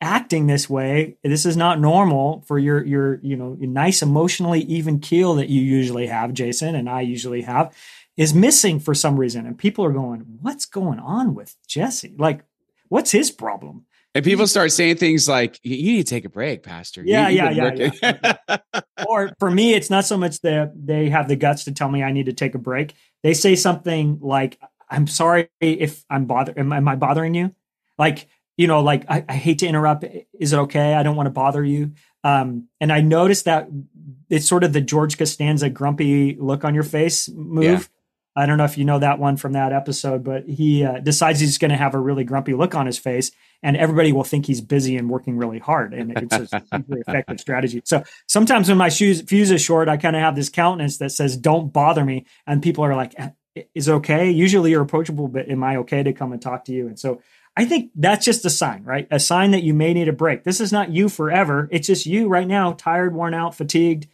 acting 0.01 0.47
this 0.47 0.67
way? 0.67 1.17
This 1.23 1.45
is 1.45 1.55
not 1.55 1.79
normal 1.79 2.43
for 2.47 2.57
your, 2.57 2.83
your, 2.83 3.19
you 3.21 3.35
know, 3.35 3.55
your 3.59 3.69
nice 3.69 4.01
emotionally 4.01 4.61
even 4.61 4.97
keel 4.97 5.35
that 5.35 5.49
you 5.49 5.61
usually 5.61 6.07
have, 6.07 6.33
Jason, 6.33 6.73
and 6.73 6.89
I 6.89 7.01
usually 7.01 7.43
have 7.43 7.71
is 8.17 8.33
missing 8.33 8.79
for 8.79 8.95
some 8.95 9.19
reason. 9.19 9.45
And 9.45 9.55
people 9.55 9.85
are 9.85 9.93
going, 9.93 10.39
what's 10.41 10.65
going 10.65 10.97
on 10.97 11.35
with 11.35 11.55
Jesse? 11.67 12.15
Like, 12.17 12.43
what's 12.89 13.11
his 13.11 13.29
problem? 13.29 13.85
And 14.13 14.25
people 14.25 14.45
start 14.47 14.71
saying 14.71 14.97
things 14.97 15.29
like, 15.29 15.59
"You 15.63 15.77
need 15.77 16.05
to 16.05 16.09
take 16.09 16.25
a 16.25 16.29
break, 16.29 16.63
Pastor." 16.63 17.01
Yeah, 17.05 17.29
you, 17.29 17.37
yeah, 17.37 17.71
yeah, 17.71 17.91
yeah. 18.01 18.81
or 19.07 19.31
for 19.39 19.49
me, 19.49 19.73
it's 19.73 19.89
not 19.89 20.05
so 20.05 20.17
much 20.17 20.41
that 20.41 20.73
they 20.75 21.09
have 21.09 21.27
the 21.27 21.35
guts 21.35 21.63
to 21.65 21.71
tell 21.71 21.89
me 21.89 22.03
I 22.03 22.11
need 22.11 22.25
to 22.25 22.33
take 22.33 22.55
a 22.55 22.59
break. 22.59 22.93
They 23.23 23.33
say 23.33 23.55
something 23.55 24.19
like, 24.21 24.59
"I'm 24.89 25.07
sorry 25.07 25.49
if 25.61 26.03
I'm 26.09 26.25
bother. 26.25 26.53
Am, 26.57 26.73
am 26.73 26.87
I 26.87 26.95
bothering 26.95 27.33
you?" 27.33 27.55
Like 27.97 28.27
you 28.57 28.67
know, 28.67 28.81
like 28.81 29.05
I, 29.09 29.23
I, 29.27 29.33
hate 29.33 29.59
to 29.59 29.67
interrupt. 29.67 30.05
Is 30.39 30.53
it 30.53 30.57
okay? 30.57 30.93
I 30.93 31.03
don't 31.03 31.15
want 31.15 31.27
to 31.27 31.31
bother 31.31 31.63
you. 31.63 31.93
Um, 32.23 32.67
and 32.79 32.91
I 32.91 33.01
noticed 33.01 33.45
that 33.45 33.67
it's 34.29 34.47
sort 34.47 34.63
of 34.63 34.73
the 34.73 34.81
George 34.81 35.17
Costanza 35.17 35.69
grumpy 35.69 36.35
look 36.35 36.63
on 36.63 36.75
your 36.75 36.83
face 36.83 37.29
move. 37.29 37.63
Yeah. 37.63 37.79
I 38.35 38.45
don't 38.45 38.57
know 38.57 38.63
if 38.63 38.77
you 38.77 38.85
know 38.85 38.99
that 38.99 39.19
one 39.19 39.35
from 39.35 39.53
that 39.53 39.73
episode, 39.73 40.23
but 40.23 40.47
he 40.47 40.85
uh, 40.85 40.99
decides 40.99 41.39
he's 41.39 41.57
going 41.57 41.71
to 41.71 41.77
have 41.77 41.93
a 41.93 41.99
really 41.99 42.23
grumpy 42.23 42.53
look 42.53 42.75
on 42.75 42.85
his 42.85 42.97
face, 42.97 43.31
and 43.61 43.75
everybody 43.75 44.13
will 44.13 44.23
think 44.23 44.45
he's 44.45 44.61
busy 44.61 44.95
and 44.95 45.09
working 45.09 45.37
really 45.37 45.59
hard, 45.59 45.93
and 45.93 46.17
it's 46.17 46.51
a 46.51 46.61
really 46.87 47.01
effective 47.07 47.39
strategy. 47.41 47.81
So 47.83 48.03
sometimes 48.27 48.69
when 48.69 48.77
my 48.77 48.89
shoes 48.89 49.21
fuse 49.21 49.51
is 49.51 49.61
short, 49.61 49.89
I 49.89 49.97
kind 49.97 50.15
of 50.15 50.21
have 50.21 50.35
this 50.35 50.49
countenance 50.49 50.97
that 50.99 51.11
says 51.11 51.35
"Don't 51.35 51.73
bother 51.73 52.05
me," 52.05 52.25
and 52.47 52.63
people 52.63 52.85
are 52.85 52.95
like, 52.95 53.15
"Is 53.75 53.89
okay?" 53.89 54.31
Usually 54.31 54.71
you're 54.71 54.81
approachable, 54.81 55.27
but 55.27 55.49
am 55.49 55.63
I 55.63 55.77
okay 55.77 56.03
to 56.03 56.13
come 56.13 56.31
and 56.31 56.41
talk 56.41 56.65
to 56.65 56.71
you? 56.71 56.87
And 56.87 56.97
so 56.97 57.21
I 57.57 57.65
think 57.65 57.91
that's 57.95 58.23
just 58.23 58.45
a 58.45 58.49
sign, 58.49 58.83
right? 58.85 59.07
A 59.11 59.19
sign 59.19 59.51
that 59.51 59.63
you 59.63 59.73
may 59.73 59.93
need 59.93 60.07
a 60.07 60.13
break. 60.13 60.45
This 60.45 60.61
is 60.61 60.71
not 60.71 60.91
you 60.91 61.09
forever. 61.09 61.67
It's 61.69 61.87
just 61.87 62.05
you 62.05 62.29
right 62.29 62.47
now, 62.47 62.71
tired, 62.73 63.13
worn 63.13 63.33
out, 63.33 63.55
fatigued 63.55 64.07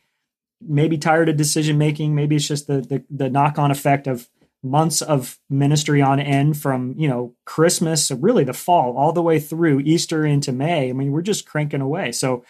maybe 0.62 0.98
tired 0.98 1.30
of 1.30 1.38
decision 1.38 1.78
making. 1.78 2.16
Maybe 2.16 2.36
it's 2.36 2.48
just 2.48 2.68
the, 2.68 2.82
the, 2.82 3.04
the 3.10 3.30
knock 3.30 3.60
on 3.60 3.72
effect 3.72 4.08
of 4.08 4.30
months 4.64 5.02
of 5.02 5.40
ministry 5.50 6.02
on 6.02 6.20
end 6.20 6.58
from, 6.58 6.96
you 6.98 7.08
know, 7.08 7.36
Christmas, 7.46 8.12
really 8.12 8.44
the 8.44 8.54
fall, 8.54 8.98
all 8.98 9.14
the 9.14 9.22
way 9.22 9.40
through 9.40 9.80
Easter 9.82 10.26
into 10.26 10.52
May. 10.52 10.90
I 10.90 10.94
mean, 10.94 11.12
we're 11.12 11.22
just 11.22 11.48
cranking 11.48 11.82
away. 11.82 12.12
So, 12.12 12.44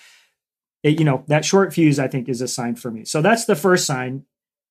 it, 0.84 1.00
you 1.00 1.06
know, 1.06 1.24
that 1.28 1.44
short 1.44 1.74
fuse, 1.74 2.00
I 2.00 2.08
think, 2.08 2.30
is 2.30 2.42
a 2.42 2.48
sign 2.48 2.76
for 2.76 2.92
me. 2.92 3.04
So 3.04 3.22
that's 3.22 3.46
the 3.46 3.56
first 3.56 3.86
sign. 3.86 4.26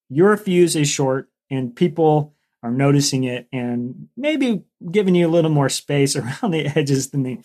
Your 0.09 0.37
fuse 0.37 0.77
is 0.77 0.89
short 0.89 1.29
and 1.51 1.75
people 1.75 2.35
are 2.63 2.71
noticing 2.71 3.25
it 3.25 3.49
and 3.53 4.09
maybe 4.17 4.65
giving 4.91 5.15
you 5.15 5.27
a 5.27 5.31
little 5.31 5.51
more 5.51 5.69
space 5.69 6.17
around 6.17 6.53
the 6.53 6.67
edges 6.67 7.11
than 7.11 7.23
they 7.23 7.39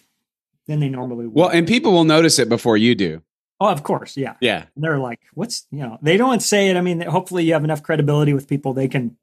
than 0.67 0.79
they 0.79 0.89
normally 0.89 1.25
would. 1.25 1.35
Well, 1.35 1.49
and 1.49 1.67
people 1.67 1.91
will 1.91 2.03
notice 2.03 2.39
it 2.39 2.47
before 2.47 2.77
you 2.77 2.95
do. 2.95 3.21
Oh, 3.61 3.67
of 3.67 3.83
course, 3.83 4.17
yeah, 4.17 4.33
yeah. 4.41 4.65
And 4.73 4.83
they're 4.83 4.97
like, 4.97 5.19
"What's 5.35 5.67
you 5.69 5.81
know?" 5.81 5.99
They 6.01 6.17
don't 6.17 6.41
say 6.41 6.69
it. 6.69 6.77
I 6.77 6.81
mean, 6.81 6.99
hopefully, 7.01 7.43
you 7.43 7.53
have 7.53 7.63
enough 7.63 7.83
credibility 7.83 8.33
with 8.33 8.47
people. 8.47 8.73
They 8.73 8.87
can, 8.87 9.17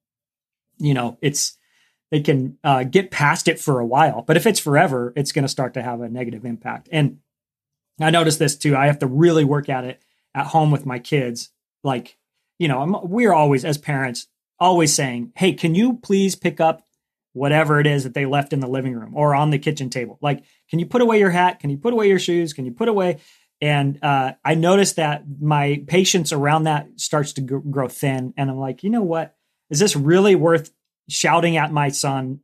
you 0.78 0.94
know, 0.94 1.18
it's 1.20 1.58
they 2.12 2.20
can 2.20 2.56
uh, 2.62 2.84
get 2.84 3.10
past 3.10 3.48
it 3.48 3.58
for 3.58 3.80
a 3.80 3.84
while. 3.84 4.22
But 4.22 4.36
if 4.36 4.46
it's 4.46 4.60
forever, 4.60 5.12
it's 5.16 5.32
going 5.32 5.42
to 5.42 5.48
start 5.48 5.74
to 5.74 5.82
have 5.82 6.00
a 6.02 6.08
negative 6.08 6.44
impact. 6.44 6.88
And 6.92 7.18
I 8.00 8.10
noticed 8.10 8.38
this 8.38 8.56
too. 8.56 8.76
I 8.76 8.86
have 8.86 9.00
to 9.00 9.08
really 9.08 9.42
work 9.42 9.68
at 9.68 9.82
it 9.82 10.00
at 10.36 10.46
home 10.46 10.70
with 10.70 10.86
my 10.86 11.00
kids. 11.00 11.50
Like, 11.82 12.16
you 12.60 12.68
know, 12.68 12.80
I'm, 12.80 12.94
we're 13.10 13.34
always 13.34 13.64
as 13.64 13.76
parents 13.76 14.28
always 14.60 14.94
saying, 14.94 15.32
"Hey, 15.34 15.52
can 15.52 15.74
you 15.74 15.94
please 15.94 16.36
pick 16.36 16.60
up 16.60 16.84
whatever 17.32 17.80
it 17.80 17.88
is 17.88 18.04
that 18.04 18.14
they 18.14 18.24
left 18.24 18.52
in 18.52 18.60
the 18.60 18.68
living 18.68 18.94
room 18.94 19.14
or 19.16 19.34
on 19.34 19.50
the 19.50 19.58
kitchen 19.58 19.90
table? 19.90 20.16
Like, 20.22 20.44
can 20.70 20.78
you 20.78 20.86
put 20.86 21.02
away 21.02 21.18
your 21.18 21.30
hat? 21.30 21.58
Can 21.58 21.70
you 21.70 21.76
put 21.76 21.92
away 21.92 22.06
your 22.06 22.20
shoes? 22.20 22.52
Can 22.52 22.66
you 22.66 22.70
put 22.70 22.88
away?" 22.88 23.18
And 23.60 23.98
uh, 24.02 24.32
I 24.44 24.54
noticed 24.54 24.96
that 24.96 25.24
my 25.40 25.82
patience 25.86 26.32
around 26.32 26.64
that 26.64 26.88
starts 26.96 27.32
to 27.34 27.40
grow 27.40 27.88
thin. 27.88 28.34
And 28.36 28.50
I'm 28.50 28.58
like, 28.58 28.82
you 28.82 28.90
know 28.90 29.02
what? 29.02 29.34
Is 29.70 29.80
this 29.80 29.96
really 29.96 30.34
worth 30.34 30.70
shouting 31.08 31.56
at 31.56 31.72
my 31.72 31.88
son 31.88 32.40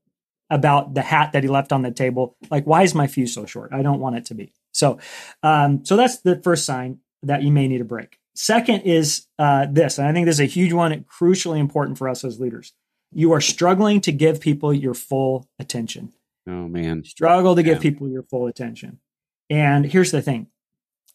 about 0.51 0.95
the 0.95 1.03
hat 1.03 1.33
that 1.33 1.43
he 1.43 1.49
left 1.49 1.73
on 1.73 1.83
the 1.83 1.91
table? 1.91 2.37
Like, 2.51 2.67
why 2.67 2.83
is 2.83 2.95
my 2.95 3.07
fuse 3.07 3.33
so 3.33 3.47
short? 3.47 3.73
I 3.73 3.83
don't 3.83 4.01
want 4.01 4.17
it 4.17 4.27
to 4.27 4.35
be. 4.35 4.53
So, 4.73 4.99
um, 5.43 5.85
so 5.85 5.97
that's 5.97 6.19
the 6.19 6.41
first 6.43 6.67
sign 6.67 6.99
that 7.23 7.43
you 7.43 7.53
may 7.53 7.69
need 7.69 7.81
a 7.81 7.85
break. 7.85 8.19
Second 8.35 8.81
is 8.81 9.27
uh, 9.39 9.67
this, 9.71 9.99
and 9.99 10.09
I 10.09 10.13
think 10.13 10.27
this 10.27 10.37
is 10.37 10.41
a 10.41 10.45
huge 10.47 10.73
one, 10.73 11.05
crucially 11.05 11.59
important 11.59 11.99
for 11.99 12.09
us 12.09 12.25
as 12.25 12.41
leaders. 12.41 12.73
You 13.13 13.33
are 13.33 13.41
struggling 13.41 14.01
to 14.03 14.13
give 14.13 14.41
people 14.41 14.73
your 14.73 14.95
full 14.95 15.49
attention. 15.61 16.13
Oh 16.49 16.67
man, 16.67 17.05
struggle 17.05 17.55
to 17.55 17.63
yeah. 17.63 17.75
give 17.75 17.83
people 17.83 18.09
your 18.09 18.25
full 18.25 18.49
attention. 18.49 18.99
And 19.49 19.87
here's 19.87 20.11
the 20.11 20.21
thing: 20.21 20.49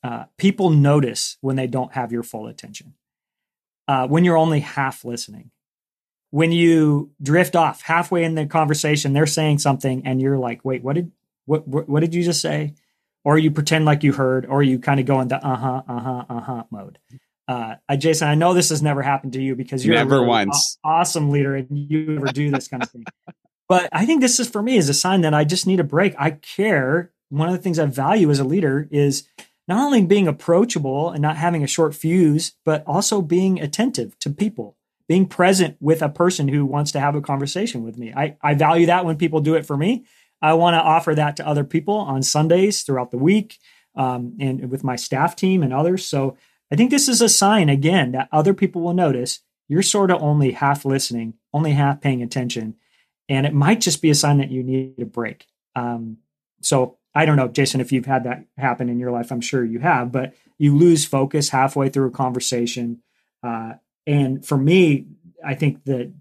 uh, 0.03 0.25
people 0.37 0.69
notice 0.69 1.37
when 1.41 1.55
they 1.55 1.67
don't 1.67 1.93
have 1.93 2.11
your 2.11 2.23
full 2.23 2.47
attention, 2.47 2.93
uh, 3.87 4.07
when 4.07 4.23
you're 4.23 4.37
only 4.37 4.61
half 4.61 5.03
listening, 5.03 5.51
when 6.31 6.51
you 6.51 7.11
drift 7.21 7.55
off 7.55 7.81
halfway 7.81 8.23
in 8.23 8.35
the 8.35 8.45
conversation, 8.45 9.13
they're 9.13 9.25
saying 9.25 9.59
something 9.59 10.05
and 10.05 10.21
you're 10.21 10.37
like, 10.37 10.63
wait, 10.63 10.83
what 10.83 10.93
did 10.95 11.11
what 11.45 11.67
what, 11.67 11.89
what 11.89 11.99
did 12.01 12.13
you 12.13 12.23
just 12.23 12.41
say? 12.41 12.75
Or 13.25 13.37
you 13.37 13.51
pretend 13.51 13.85
like 13.85 14.03
you 14.03 14.13
heard, 14.13 14.45
or 14.45 14.63
you 14.63 14.79
kind 14.79 14.99
of 14.99 15.05
go 15.05 15.19
into 15.19 15.35
uh 15.35 15.55
huh, 15.55 15.81
uh 15.87 15.99
huh, 15.99 16.25
uh 16.29 16.39
huh 16.39 16.63
mode. 16.71 16.99
Uh, 17.47 17.75
Jason, 17.97 18.27
I 18.27 18.35
know 18.35 18.53
this 18.53 18.69
has 18.69 18.83
never 18.83 19.01
happened 19.01 19.33
to 19.33 19.41
you 19.41 19.55
because 19.55 19.83
you're 19.83 19.95
never 19.95 20.17
a 20.17 20.19
really 20.19 20.27
once 20.27 20.77
awesome 20.83 21.31
leader 21.31 21.55
and 21.55 21.67
you 21.71 22.05
never 22.05 22.27
do 22.27 22.51
this 22.51 22.67
kind 22.67 22.83
of 22.83 22.91
thing. 22.91 23.03
but 23.67 23.89
I 23.91 24.05
think 24.05 24.21
this 24.21 24.39
is 24.39 24.47
for 24.47 24.61
me 24.61 24.77
is 24.77 24.87
a 24.87 24.93
sign 24.93 25.21
that 25.21 25.33
I 25.33 25.45
just 25.45 25.65
need 25.65 25.79
a 25.79 25.83
break. 25.83 26.13
I 26.17 26.31
care. 26.31 27.11
One 27.29 27.49
of 27.49 27.55
the 27.55 27.61
things 27.61 27.79
I 27.79 27.85
value 27.85 28.29
as 28.29 28.39
a 28.39 28.43
leader 28.43 28.87
is 28.91 29.27
not 29.69 29.85
only 29.85 30.03
being 30.03 30.27
approachable 30.27 31.11
and 31.11 31.21
not 31.21 31.37
having 31.37 31.63
a 31.63 31.67
short 31.67 31.95
fuse, 31.95 32.55
but 32.65 32.83
also 32.85 33.21
being 33.21 33.61
attentive 33.61 34.19
to 34.19 34.29
people 34.29 34.75
being 35.09 35.25
present 35.25 35.75
with 35.79 36.03
a 36.03 36.07
person 36.07 36.47
who 36.47 36.63
wants 36.63 36.91
to 36.91 36.99
have 36.99 37.15
a 37.15 37.21
conversation 37.21 37.83
with 37.83 37.97
me. 37.97 38.13
I, 38.15 38.37
I 38.43 38.53
value 38.53 38.85
that 38.85 39.05
when 39.05 39.17
people 39.17 39.41
do 39.41 39.55
it 39.55 39.65
for 39.65 39.75
me. 39.75 40.05
I 40.39 40.53
want 40.53 40.75
to 40.75 40.81
offer 40.81 41.15
that 41.15 41.35
to 41.37 41.47
other 41.47 41.63
people 41.63 41.95
on 41.95 42.21
Sundays 42.21 42.83
throughout 42.83 43.09
the 43.09 43.17
week 43.17 43.57
um, 43.95 44.37
and 44.39 44.69
with 44.69 44.83
my 44.83 44.95
staff 44.95 45.35
team 45.35 45.63
and 45.63 45.73
others. 45.73 46.05
So 46.05 46.37
I 46.71 46.75
think 46.75 46.91
this 46.91 47.09
is 47.09 47.23
a 47.23 47.27
sign, 47.27 47.69
again, 47.69 48.11
that 48.11 48.29
other 48.31 48.53
people 48.53 48.83
will 48.83 48.93
notice 48.93 49.39
you're 49.67 49.81
sort 49.81 50.11
of 50.11 50.21
only 50.21 50.51
half 50.51 50.85
listening, 50.85 51.33
only 51.53 51.71
half 51.71 52.01
paying 52.01 52.21
attention. 52.21 52.75
And 53.27 53.47
it 53.47 53.53
might 53.53 53.81
just 53.81 54.03
be 54.03 54.11
a 54.11 54.15
sign 54.15 54.37
that 54.37 54.51
you 54.51 54.61
need 54.61 54.93
a 55.01 55.05
break. 55.05 55.47
Um, 55.75 56.17
so 56.61 56.98
I 57.15 57.25
don't 57.25 57.37
know, 57.37 57.47
Jason, 57.47 57.81
if 57.81 57.91
you've 57.91 58.05
had 58.05 58.23
that 58.25 58.45
happen 58.57 58.89
in 58.89 58.99
your 58.99 59.11
life, 59.11 59.31
I'm 59.31 59.41
sure 59.41 59.63
you 59.63 59.79
have, 59.79 60.11
but 60.11 60.33
you 60.57 60.77
lose 60.77 61.05
focus 61.05 61.49
halfway 61.49 61.89
through 61.89 62.07
a 62.07 62.11
conversation. 62.11 63.01
Uh, 63.41 63.73
and 64.05 64.45
for 64.45 64.57
me, 64.57 65.07
I 65.45 65.55
think 65.55 65.85
that 65.85 66.11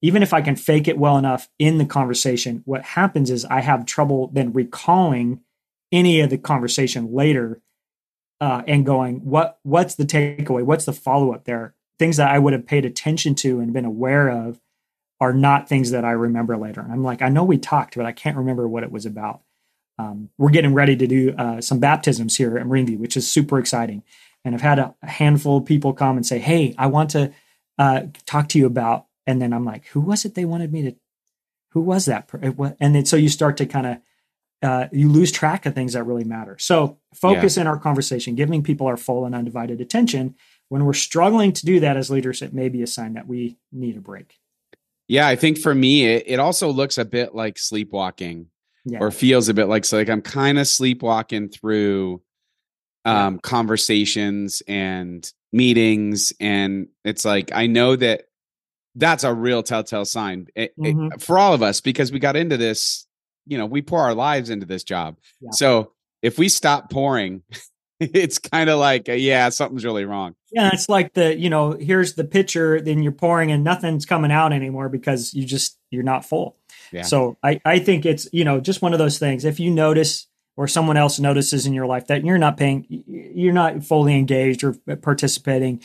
even 0.00 0.22
if 0.22 0.32
I 0.32 0.40
can 0.42 0.56
fake 0.56 0.88
it 0.88 0.98
well 0.98 1.18
enough 1.18 1.48
in 1.58 1.78
the 1.78 1.84
conversation, 1.84 2.62
what 2.64 2.82
happens 2.82 3.30
is 3.30 3.44
I 3.44 3.60
have 3.60 3.86
trouble 3.86 4.30
then 4.32 4.52
recalling 4.52 5.40
any 5.92 6.20
of 6.20 6.30
the 6.30 6.38
conversation 6.38 7.12
later 7.12 7.60
uh, 8.40 8.62
and 8.66 8.84
going, 8.84 9.24
what 9.24 9.58
what's 9.62 9.94
the 9.94 10.04
takeaway? 10.04 10.64
What's 10.64 10.84
the 10.86 10.92
follow 10.92 11.32
up 11.32 11.44
there? 11.44 11.74
Things 11.98 12.16
that 12.16 12.30
I 12.30 12.38
would 12.38 12.52
have 12.52 12.66
paid 12.66 12.84
attention 12.84 13.36
to 13.36 13.60
and 13.60 13.72
been 13.72 13.84
aware 13.84 14.28
of 14.28 14.60
are 15.20 15.32
not 15.32 15.68
things 15.68 15.92
that 15.92 16.04
I 16.04 16.10
remember 16.10 16.56
later. 16.56 16.80
And 16.80 16.92
I'm 16.92 17.04
like, 17.04 17.22
I 17.22 17.28
know 17.28 17.44
we 17.44 17.58
talked, 17.58 17.94
but 17.96 18.06
I 18.06 18.10
can't 18.10 18.36
remember 18.36 18.66
what 18.66 18.82
it 18.82 18.90
was 18.90 19.06
about. 19.06 19.42
Um, 19.98 20.30
we're 20.38 20.50
getting 20.50 20.74
ready 20.74 20.96
to 20.96 21.06
do 21.06 21.34
uh, 21.36 21.60
some 21.60 21.78
baptisms 21.78 22.36
here 22.36 22.56
at 22.56 22.66
Marine 22.66 22.86
View, 22.86 22.98
which 22.98 23.16
is 23.16 23.30
super 23.30 23.58
exciting. 23.58 24.02
And 24.44 24.54
I've 24.54 24.60
had 24.60 24.78
a, 24.78 24.94
handful 25.02 25.58
of 25.58 25.66
people 25.66 25.92
come 25.92 26.16
and 26.16 26.26
say, 26.26 26.38
Hey, 26.38 26.74
I 26.78 26.86
want 26.86 27.10
to 27.10 27.32
uh, 27.78 28.02
talk 28.26 28.48
to 28.50 28.58
you 28.58 28.66
about. 28.66 29.06
And 29.26 29.40
then 29.40 29.52
I'm 29.52 29.64
like, 29.64 29.86
Who 29.88 30.00
was 30.00 30.24
it 30.24 30.34
they 30.34 30.44
wanted 30.44 30.72
me 30.72 30.82
to? 30.82 30.96
Who 31.72 31.80
was 31.80 32.06
that? 32.06 32.28
And 32.80 32.94
then 32.94 33.06
so 33.06 33.16
you 33.16 33.28
start 33.28 33.56
to 33.58 33.66
kind 33.66 33.86
of, 33.86 33.98
uh, 34.62 34.88
you 34.92 35.08
lose 35.08 35.32
track 35.32 35.64
of 35.64 35.74
things 35.74 35.94
that 35.94 36.04
really 36.04 36.24
matter. 36.24 36.56
So 36.58 36.98
focus 37.14 37.56
yeah. 37.56 37.62
in 37.62 37.66
our 37.66 37.78
conversation, 37.78 38.34
giving 38.34 38.62
people 38.62 38.86
our 38.86 38.98
full 38.98 39.24
and 39.24 39.34
undivided 39.34 39.80
attention. 39.80 40.34
When 40.68 40.84
we're 40.84 40.92
struggling 40.92 41.52
to 41.52 41.66
do 41.66 41.80
that 41.80 41.96
as 41.96 42.10
leaders, 42.10 42.42
it 42.42 42.52
may 42.52 42.68
be 42.68 42.82
a 42.82 42.86
sign 42.86 43.14
that 43.14 43.26
we 43.26 43.56
need 43.72 43.96
a 43.96 44.00
break. 44.00 44.38
Yeah, 45.08 45.26
I 45.26 45.36
think 45.36 45.58
for 45.58 45.74
me, 45.74 46.06
it, 46.06 46.24
it 46.26 46.38
also 46.38 46.70
looks 46.70 46.98
a 46.98 47.04
bit 47.04 47.34
like 47.34 47.58
sleepwalking 47.58 48.46
yeah. 48.84 48.98
or 49.00 49.10
feels 49.10 49.48
a 49.48 49.54
bit 49.54 49.66
like 49.66 49.84
so 49.84 49.96
like 49.96 50.08
I'm 50.08 50.22
kind 50.22 50.58
of 50.58 50.66
sleepwalking 50.66 51.48
through 51.48 52.22
um, 53.04 53.38
conversations 53.38 54.62
and 54.68 55.30
meetings. 55.52 56.32
And 56.40 56.88
it's 57.04 57.24
like, 57.24 57.50
I 57.54 57.66
know 57.66 57.96
that 57.96 58.24
that's 58.94 59.24
a 59.24 59.32
real 59.32 59.62
telltale 59.62 60.04
sign 60.04 60.46
it, 60.54 60.78
mm-hmm. 60.78 61.14
it, 61.14 61.22
for 61.22 61.38
all 61.38 61.54
of 61.54 61.62
us 61.62 61.80
because 61.80 62.12
we 62.12 62.18
got 62.18 62.36
into 62.36 62.56
this, 62.56 63.06
you 63.46 63.58
know, 63.58 63.66
we 63.66 63.82
pour 63.82 64.00
our 64.00 64.14
lives 64.14 64.50
into 64.50 64.66
this 64.66 64.84
job. 64.84 65.16
Yeah. 65.40 65.50
So 65.52 65.92
if 66.20 66.38
we 66.38 66.48
stop 66.48 66.90
pouring, 66.90 67.42
it's 68.00 68.38
kind 68.38 68.70
of 68.70 68.78
like, 68.78 69.08
uh, 69.08 69.12
yeah, 69.12 69.48
something's 69.48 69.84
really 69.84 70.04
wrong. 70.04 70.34
Yeah, 70.52 70.70
it's 70.72 70.88
like 70.88 71.14
the, 71.14 71.36
you 71.36 71.48
know, 71.48 71.72
here's 71.72 72.14
the 72.14 72.24
pitcher, 72.24 72.80
then 72.80 73.02
you're 73.02 73.12
pouring 73.12 73.50
and 73.50 73.64
nothing's 73.64 74.04
coming 74.04 74.30
out 74.30 74.52
anymore 74.52 74.88
because 74.88 75.32
you 75.32 75.46
just 75.46 75.78
you're 75.90 76.02
not 76.02 76.24
full. 76.24 76.56
Yeah. 76.92 77.02
So 77.02 77.38
I 77.42 77.60
I 77.64 77.78
think 77.78 78.04
it's, 78.04 78.28
you 78.32 78.44
know, 78.44 78.60
just 78.60 78.82
one 78.82 78.92
of 78.92 78.98
those 78.98 79.18
things. 79.18 79.44
If 79.44 79.58
you 79.58 79.70
notice 79.70 80.26
or 80.56 80.68
someone 80.68 80.98
else 80.98 81.18
notices 81.18 81.64
in 81.66 81.72
your 81.72 81.86
life 81.86 82.08
that 82.08 82.24
you're 82.24 82.38
not 82.38 82.58
paying, 82.58 82.84
you're 82.88 83.54
not 83.54 83.82
fully 83.82 84.14
engaged 84.14 84.62
or 84.62 84.74
participating 84.96 85.82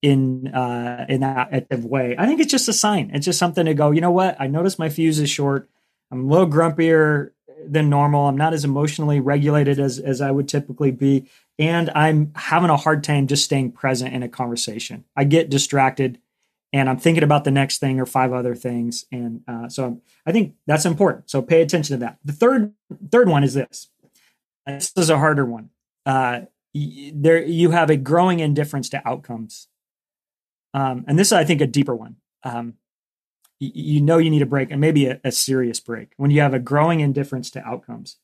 in 0.00 0.48
uh, 0.48 1.06
in 1.08 1.20
that 1.22 1.48
active 1.52 1.84
way. 1.84 2.14
I 2.16 2.26
think 2.26 2.40
it's 2.40 2.52
just 2.52 2.68
a 2.68 2.72
sign. 2.72 3.10
It's 3.12 3.26
just 3.26 3.38
something 3.38 3.66
to 3.66 3.74
go. 3.74 3.90
You 3.90 4.00
know 4.00 4.12
what? 4.12 4.36
I 4.40 4.46
notice 4.46 4.78
my 4.78 4.88
fuse 4.88 5.18
is 5.18 5.28
short. 5.28 5.68
I'm 6.12 6.26
a 6.26 6.32
little 6.32 6.46
grumpier 6.46 7.30
than 7.66 7.90
normal. 7.90 8.26
I'm 8.26 8.36
not 8.36 8.54
as 8.54 8.64
emotionally 8.64 9.20
regulated 9.20 9.78
as 9.78 9.98
as 9.98 10.20
I 10.20 10.30
would 10.30 10.48
typically 10.48 10.90
be, 10.90 11.28
and 11.58 11.90
I'm 11.90 12.32
having 12.34 12.70
a 12.70 12.76
hard 12.76 13.04
time 13.04 13.26
just 13.26 13.44
staying 13.44 13.72
present 13.72 14.14
in 14.14 14.22
a 14.22 14.28
conversation. 14.28 15.04
I 15.16 15.24
get 15.24 15.50
distracted 15.50 16.20
and 16.72 16.88
I'm 16.88 16.98
thinking 16.98 17.22
about 17.22 17.44
the 17.44 17.50
next 17.50 17.78
thing 17.78 17.98
or 17.98 18.06
five 18.06 18.32
other 18.32 18.54
things. 18.54 19.06
And 19.10 19.42
uh, 19.48 19.68
so 19.68 20.00
I 20.26 20.32
think 20.32 20.54
that's 20.66 20.84
important. 20.84 21.30
So 21.30 21.40
pay 21.40 21.62
attention 21.62 21.98
to 21.98 22.04
that. 22.04 22.18
The 22.24 22.32
third 22.32 22.72
third 23.10 23.28
one 23.28 23.44
is 23.44 23.54
this. 23.54 23.88
This 24.66 24.92
is 24.96 25.10
a 25.10 25.18
harder 25.18 25.46
one. 25.46 25.70
Uh, 26.04 26.42
there 26.74 27.42
you 27.42 27.70
have 27.70 27.90
a 27.90 27.96
growing 27.96 28.40
indifference 28.40 28.90
to 28.90 29.08
outcomes, 29.08 29.68
um, 30.74 31.04
and 31.08 31.18
this 31.18 31.28
is, 31.28 31.32
I 31.32 31.44
think, 31.44 31.60
a 31.60 31.66
deeper 31.66 31.94
one. 31.94 32.16
Um, 32.44 32.74
you, 33.60 34.00
know 34.00 34.18
you 34.18 34.30
need 34.30 34.42
a 34.42 34.46
break, 34.46 34.70
and 34.70 34.80
maybe 34.80 35.06
a, 35.06 35.20
a 35.24 35.32
serious 35.32 35.80
break 35.80 36.12
when 36.16 36.30
you 36.30 36.40
have 36.40 36.54
a 36.54 36.58
growing 36.58 37.00
indifference 37.00 37.50
to 37.52 37.64
outcomes. 37.66 38.16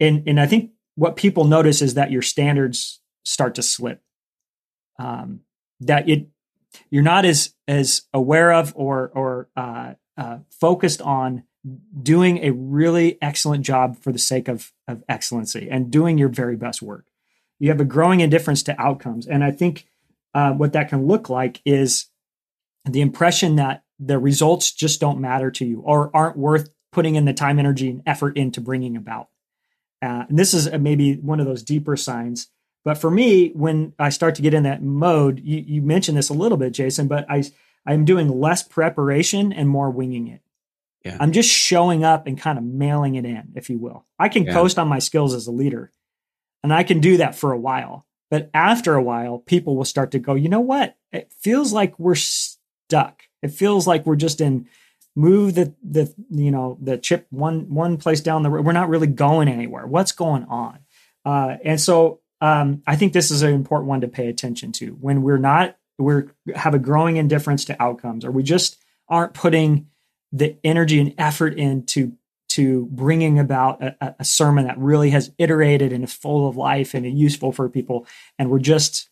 And 0.00 0.26
and 0.26 0.40
I 0.40 0.46
think 0.46 0.72
what 0.94 1.16
people 1.16 1.44
notice 1.44 1.82
is 1.82 1.94
that 1.94 2.10
your 2.10 2.22
standards 2.22 3.00
start 3.24 3.54
to 3.56 3.62
slip. 3.62 4.02
Um, 4.98 5.40
that 5.80 6.08
it 6.08 6.28
you're 6.90 7.02
not 7.02 7.24
as 7.24 7.54
as 7.68 8.02
aware 8.12 8.52
of 8.52 8.72
or 8.76 9.10
or 9.14 9.48
uh, 9.56 9.94
uh, 10.16 10.38
focused 10.50 11.00
on 11.00 11.44
doing 12.02 12.38
a 12.38 12.50
really 12.50 13.18
excellent 13.22 13.64
job 13.64 13.96
for 13.96 14.12
the 14.12 14.18
sake 14.18 14.48
of 14.48 14.72
of 14.88 15.02
excellency 15.08 15.68
and 15.70 15.90
doing 15.90 16.18
your 16.18 16.28
very 16.28 16.56
best 16.56 16.82
work. 16.82 17.06
You 17.58 17.68
have 17.68 17.80
a 17.80 17.84
growing 17.84 18.20
indifference 18.20 18.62
to 18.64 18.80
outcomes, 18.80 19.26
and 19.26 19.44
I 19.44 19.52
think 19.52 19.86
uh, 20.34 20.52
what 20.52 20.72
that 20.72 20.88
can 20.88 21.06
look 21.06 21.28
like 21.28 21.60
is 21.64 22.06
the 22.84 23.00
impression 23.00 23.56
that 23.56 23.81
the 23.98 24.18
results 24.18 24.72
just 24.72 25.00
don't 25.00 25.20
matter 25.20 25.50
to 25.50 25.64
you 25.64 25.80
or 25.80 26.10
aren't 26.14 26.36
worth 26.36 26.70
putting 26.92 27.14
in 27.14 27.24
the 27.24 27.32
time, 27.32 27.58
energy, 27.58 27.88
and 27.88 28.02
effort 28.06 28.36
into 28.36 28.60
bringing 28.60 28.96
about. 28.96 29.28
Uh, 30.02 30.24
and 30.28 30.38
this 30.38 30.52
is 30.52 30.70
maybe 30.72 31.14
one 31.16 31.40
of 31.40 31.46
those 31.46 31.62
deeper 31.62 31.96
signs 31.96 32.48
but 32.84 32.98
for 32.98 33.10
me, 33.10 33.50
when 33.50 33.92
I 33.98 34.08
start 34.08 34.34
to 34.36 34.42
get 34.42 34.54
in 34.54 34.64
that 34.64 34.82
mode, 34.82 35.40
you, 35.40 35.62
you 35.64 35.82
mentioned 35.82 36.18
this 36.18 36.30
a 36.30 36.34
little 36.34 36.58
bit, 36.58 36.72
Jason, 36.72 37.06
but 37.08 37.26
I 37.30 37.44
I'm 37.86 38.04
doing 38.04 38.28
less 38.28 38.62
preparation 38.62 39.52
and 39.52 39.68
more 39.68 39.90
winging 39.90 40.28
it. 40.28 40.40
Yeah. 41.04 41.16
I'm 41.18 41.32
just 41.32 41.48
showing 41.48 42.04
up 42.04 42.26
and 42.26 42.38
kind 42.38 42.58
of 42.58 42.64
mailing 42.64 43.16
it 43.16 43.24
in, 43.24 43.52
if 43.56 43.68
you 43.68 43.78
will. 43.78 44.06
I 44.18 44.28
can 44.28 44.44
yeah. 44.44 44.52
coast 44.52 44.78
on 44.78 44.86
my 44.88 45.00
skills 45.00 45.34
as 45.34 45.46
a 45.46 45.52
leader, 45.52 45.92
and 46.62 46.72
I 46.72 46.84
can 46.84 47.00
do 47.00 47.16
that 47.16 47.34
for 47.34 47.52
a 47.52 47.58
while. 47.58 48.06
But 48.30 48.50
after 48.54 48.94
a 48.94 49.02
while, 49.02 49.38
people 49.38 49.76
will 49.76 49.84
start 49.84 50.12
to 50.12 50.18
go, 50.18 50.34
you 50.34 50.48
know 50.48 50.60
what? 50.60 50.96
It 51.10 51.32
feels 51.40 51.72
like 51.72 51.98
we're 51.98 52.14
stuck. 52.14 53.24
It 53.42 53.48
feels 53.48 53.86
like 53.86 54.06
we're 54.06 54.16
just 54.16 54.40
in 54.40 54.68
move 55.14 55.54
the 55.54 55.74
the 55.82 56.12
you 56.30 56.50
know 56.50 56.78
the 56.80 56.96
chip 56.96 57.26
one 57.30 57.72
one 57.74 57.96
place 57.96 58.20
down 58.20 58.42
the 58.42 58.50
road. 58.50 58.64
We're 58.64 58.72
not 58.72 58.88
really 58.88 59.06
going 59.06 59.48
anywhere. 59.48 59.86
What's 59.86 60.12
going 60.12 60.44
on? 60.44 60.78
Uh, 61.24 61.56
and 61.64 61.80
so 61.80 62.20
um, 62.40 62.82
I 62.86 62.96
think 62.96 63.12
this 63.12 63.30
is 63.30 63.42
an 63.42 63.52
important 63.52 63.88
one 63.88 64.00
to 64.00 64.08
pay 64.08 64.28
attention 64.28 64.72
to 64.72 64.92
when 65.00 65.22
we're 65.22 65.38
not 65.38 65.76
we're 65.98 66.32
have 66.54 66.74
a 66.74 66.78
growing 66.78 67.16
indifference 67.16 67.64
to 67.66 67.82
outcomes, 67.82 68.24
or 68.24 68.30
we 68.30 68.42
just 68.42 68.78
aren't 69.08 69.34
putting 69.34 69.88
the 70.32 70.56
energy 70.64 70.98
and 70.98 71.14
effort 71.18 71.54
into 71.54 72.12
to 72.48 72.86
bringing 72.90 73.38
about 73.38 73.82
a, 73.82 74.14
a, 74.18 74.24
sermon 74.24 74.66
that 74.66 74.76
really 74.76 75.08
has 75.08 75.32
iterated 75.38 75.90
and 75.90 76.04
is 76.04 76.12
full 76.12 76.46
of 76.46 76.54
life 76.54 76.92
and 76.92 77.18
useful 77.18 77.50
for 77.50 77.66
people. 77.70 78.06
And 78.38 78.50
we're 78.50 78.58
just, 78.58 79.08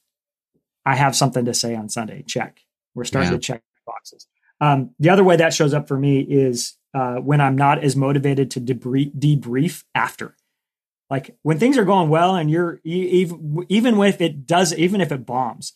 I 0.84 0.94
have 0.94 1.16
something 1.16 1.46
to 1.46 1.54
say 1.54 1.75
on 1.75 1.88
Sunday. 1.88 2.22
Check. 2.22 2.60
We're 2.94 3.04
starting 3.04 3.32
yeah. 3.32 3.38
to 3.38 3.42
check 3.42 3.62
boxes. 3.90 4.26
Um, 4.61 4.90
the 4.99 5.11
other 5.11 5.25
way 5.25 5.37
that 5.37 5.54
shows 5.54 5.75
up 5.75 5.88
for 5.88 5.99
me 5.99 6.20
is 6.20 6.76
uh, 6.94 7.16
when 7.16 7.40
I'm 7.40 7.56
not 7.56 7.82
as 7.82 7.97
motivated 7.97 8.50
to 8.52 8.61
debrief, 8.61 9.12
debrief 9.18 9.85
after. 9.94 10.37
Like 11.09 11.37
when 11.42 11.59
things 11.59 11.76
are 11.76 11.85
going 11.85 12.09
well 12.09 12.37
and 12.37 12.50
you're 12.50 12.80
even 12.85 13.66
even 13.68 14.00
if 14.00 14.20
it 14.20 14.47
does 14.47 14.73
even 14.75 15.00
if 15.00 15.11
it 15.11 15.26
bombs 15.26 15.73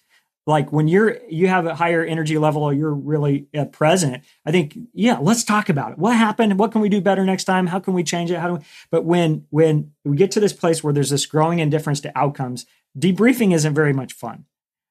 like 0.47 0.71
when 0.71 0.87
you're 0.87 1.19
you 1.29 1.49
have 1.49 1.67
a 1.67 1.75
higher 1.75 2.05
energy 2.05 2.39
level 2.39 2.63
or 2.63 2.73
you're 2.73 2.95
really 2.95 3.49
uh, 3.59 3.65
present 3.65 4.23
i 4.47 4.53
think 4.53 4.79
yeah 4.93 5.19
let's 5.21 5.43
talk 5.43 5.69
about 5.69 5.91
it. 5.91 5.99
What 5.99 6.17
happened? 6.17 6.57
What 6.57 6.71
can 6.71 6.81
we 6.81 6.89
do 6.89 7.01
better 7.01 7.25
next 7.25 7.45
time? 7.45 7.67
How 7.67 7.81
can 7.81 7.95
we 7.95 8.05
change 8.05 8.31
it? 8.31 8.39
How 8.39 8.47
do 8.47 8.55
we 8.55 8.61
but 8.93 9.05
when 9.05 9.47
when 9.51 9.91
we 10.05 10.17
get 10.17 10.31
to 10.33 10.41
this 10.41 10.53
place 10.53 10.85
where 10.85 10.93
there's 10.93 11.11
this 11.11 11.27
growing 11.27 11.59
indifference 11.59 12.01
to 12.03 12.17
outcomes 12.17 12.65
debriefing 12.99 13.53
isn't 13.55 13.75
very 13.75 13.93
much 13.93 14.13
fun. 14.13 14.45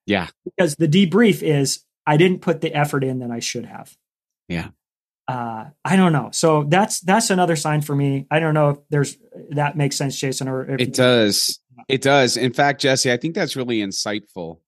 Yeah. 0.05 0.27
Because 0.43 0.75
the 0.75 0.87
debrief 0.87 1.41
is 1.41 1.83
i 2.05 2.17
didn't 2.17 2.39
put 2.39 2.61
the 2.61 2.73
effort 2.73 3.03
in 3.03 3.19
that 3.19 3.31
i 3.31 3.39
should 3.39 3.65
have 3.65 3.95
yeah 4.47 4.69
uh, 5.25 5.69
I 5.85 5.95
don't 5.95 6.11
know. 6.11 6.31
So 6.33 6.65
that's 6.65 6.99
that's 6.99 7.29
another 7.29 7.55
sign 7.55 7.81
for 7.81 7.95
me. 7.95 8.27
I 8.29 8.39
don't 8.39 8.53
know 8.53 8.71
if 8.71 8.77
there's 8.89 9.17
that 9.51 9.77
makes 9.77 9.95
sense, 9.95 10.19
Jason, 10.19 10.49
or 10.49 10.69
if, 10.69 10.81
it 10.81 10.93
does. 10.93 11.61
It 11.87 12.01
does. 12.01 12.35
In 12.35 12.51
fact, 12.51 12.81
Jesse, 12.81 13.11
I 13.11 13.15
think 13.15 13.33
that's 13.33 13.55
really 13.55 13.79
insightful 13.79 14.59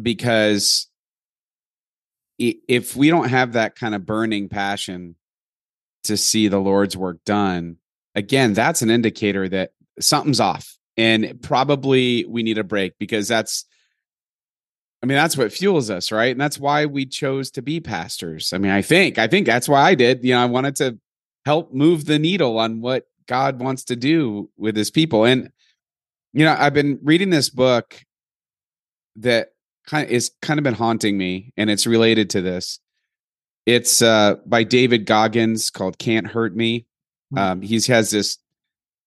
because 0.00 0.88
if 2.38 2.96
we 2.96 3.10
don't 3.10 3.28
have 3.28 3.52
that 3.52 3.76
kind 3.76 3.94
of 3.94 4.06
burning 4.06 4.48
passion 4.48 5.16
to 6.04 6.16
see 6.16 6.48
the 6.48 6.58
Lord's 6.58 6.96
work 6.96 7.18
done, 7.24 7.76
again, 8.14 8.54
that's 8.54 8.82
an 8.82 8.90
indicator 8.90 9.48
that 9.48 9.72
something's 10.00 10.40
off. 10.40 10.76
And 10.96 11.40
probably 11.42 12.24
we 12.24 12.42
need 12.42 12.58
a 12.58 12.64
break 12.64 12.94
because 12.98 13.28
that's, 13.28 13.64
I 15.04 15.06
mean, 15.06 15.18
that's 15.18 15.36
what 15.36 15.52
fuels 15.52 15.90
us, 15.90 16.10
right? 16.10 16.32
And 16.32 16.40
that's 16.40 16.58
why 16.58 16.86
we 16.86 17.04
chose 17.04 17.50
to 17.50 17.60
be 17.60 17.78
pastors. 17.78 18.54
I 18.54 18.58
mean, 18.58 18.70
I 18.72 18.80
think, 18.80 19.18
I 19.18 19.26
think 19.26 19.44
that's 19.44 19.68
why 19.68 19.82
I 19.82 19.94
did. 19.94 20.24
You 20.24 20.32
know, 20.32 20.40
I 20.40 20.46
wanted 20.46 20.76
to 20.76 20.98
help 21.44 21.74
move 21.74 22.06
the 22.06 22.18
needle 22.18 22.58
on 22.58 22.80
what 22.80 23.06
God 23.26 23.60
wants 23.60 23.84
to 23.84 23.96
do 23.96 24.48
with 24.56 24.74
his 24.74 24.90
people. 24.90 25.26
And, 25.26 25.50
you 26.32 26.46
know, 26.46 26.56
I've 26.58 26.72
been 26.72 26.98
reading 27.02 27.28
this 27.28 27.50
book 27.50 28.02
that 29.16 29.48
kind 29.86 30.06
of 30.06 30.10
is 30.10 30.30
kind 30.40 30.58
of 30.58 30.64
been 30.64 30.72
haunting 30.72 31.18
me, 31.18 31.52
and 31.58 31.68
it's 31.68 31.86
related 31.86 32.30
to 32.30 32.40
this. 32.40 32.80
It's 33.66 34.00
uh, 34.00 34.36
by 34.46 34.64
David 34.64 35.04
Goggins 35.04 35.68
called 35.68 35.98
"Can't 35.98 36.26
Hurt 36.26 36.56
Me." 36.56 36.86
Hmm. 37.30 37.38
Um, 37.38 37.60
he 37.60 37.78
has 37.88 38.10
this. 38.10 38.38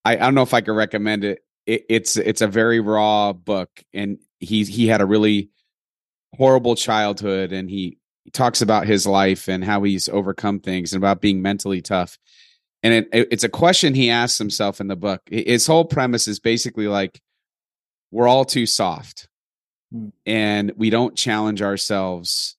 I, 0.05 0.11
I 0.11 0.17
don't 0.17 0.35
know 0.35 0.43
if 0.43 0.53
I 0.53 0.61
can 0.61 0.75
recommend 0.75 1.23
it. 1.23 1.43
it. 1.65 1.85
It's 1.89 2.17
it's 2.17 2.41
a 2.41 2.47
very 2.47 2.81
raw 2.81 3.33
book, 3.33 3.71
and 3.95 4.19
he 4.39 4.63
he 4.63 4.85
had 4.85 5.01
a 5.01 5.05
really 5.07 5.49
horrible 6.35 6.75
childhood, 6.75 7.51
and 7.51 7.69
he, 7.69 7.97
he 8.23 8.31
talks 8.31 8.61
about 8.61 8.87
his 8.87 9.05
life 9.05 9.47
and 9.47 9.63
how 9.63 9.83
he's 9.83 10.09
overcome 10.09 10.59
things 10.59 10.93
and 10.93 11.01
about 11.01 11.21
being 11.21 11.41
mentally 11.41 11.81
tough. 11.81 12.17
And 12.83 12.93
it, 12.93 13.09
it, 13.11 13.27
it's 13.31 13.43
a 13.43 13.49
question 13.49 13.93
he 13.93 14.09
asks 14.09 14.37
himself 14.37 14.79
in 14.79 14.87
the 14.87 14.95
book. 14.95 15.21
His 15.27 15.65
whole 15.65 15.85
premise 15.85 16.27
is 16.27 16.39
basically 16.39 16.87
like, 16.87 17.21
we're 18.11 18.27
all 18.27 18.45
too 18.45 18.65
soft 18.65 19.27
Hmm. 19.91 20.09
and 20.25 20.73
we 20.75 20.89
don't 20.89 21.15
challenge 21.15 21.61
ourselves 21.61 22.57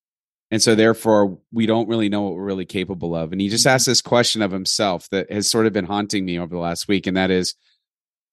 and 0.50 0.62
so 0.62 0.74
therefore 0.74 1.38
we 1.52 1.66
don't 1.66 1.86
really 1.86 2.08
know 2.08 2.22
what 2.22 2.34
we're 2.34 2.44
really 2.44 2.64
capable 2.64 3.14
of 3.14 3.32
and 3.32 3.40
he 3.40 3.50
just 3.50 3.66
mm-hmm. 3.66 3.74
asked 3.74 3.84
this 3.84 4.00
question 4.00 4.40
of 4.40 4.50
himself 4.50 5.10
that 5.10 5.30
has 5.30 5.48
sort 5.48 5.66
of 5.66 5.74
been 5.74 5.84
haunting 5.84 6.24
me 6.24 6.38
over 6.38 6.54
the 6.54 6.60
last 6.60 6.88
week 6.88 7.06
and 7.06 7.18
that 7.18 7.30
is 7.30 7.54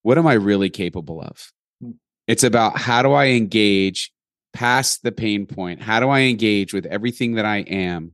what 0.03 0.17
am 0.17 0.25
i 0.25 0.31
really 0.31 0.69
capable 0.69 1.19
of 1.19 1.51
hmm. 1.81 1.91
it's 2.25 2.45
about 2.45 2.77
how 2.77 3.01
do 3.01 3.11
i 3.11 3.27
engage 3.27 4.13
past 4.55 5.03
the 5.03 5.11
pain 5.11 5.45
point 5.45 5.81
how 5.81 5.99
do 5.99 6.09
i 6.09 6.21
engage 6.21 6.73
with 6.73 6.85
everything 6.85 7.35
that 7.35 7.45
i 7.45 7.57
am 7.57 8.13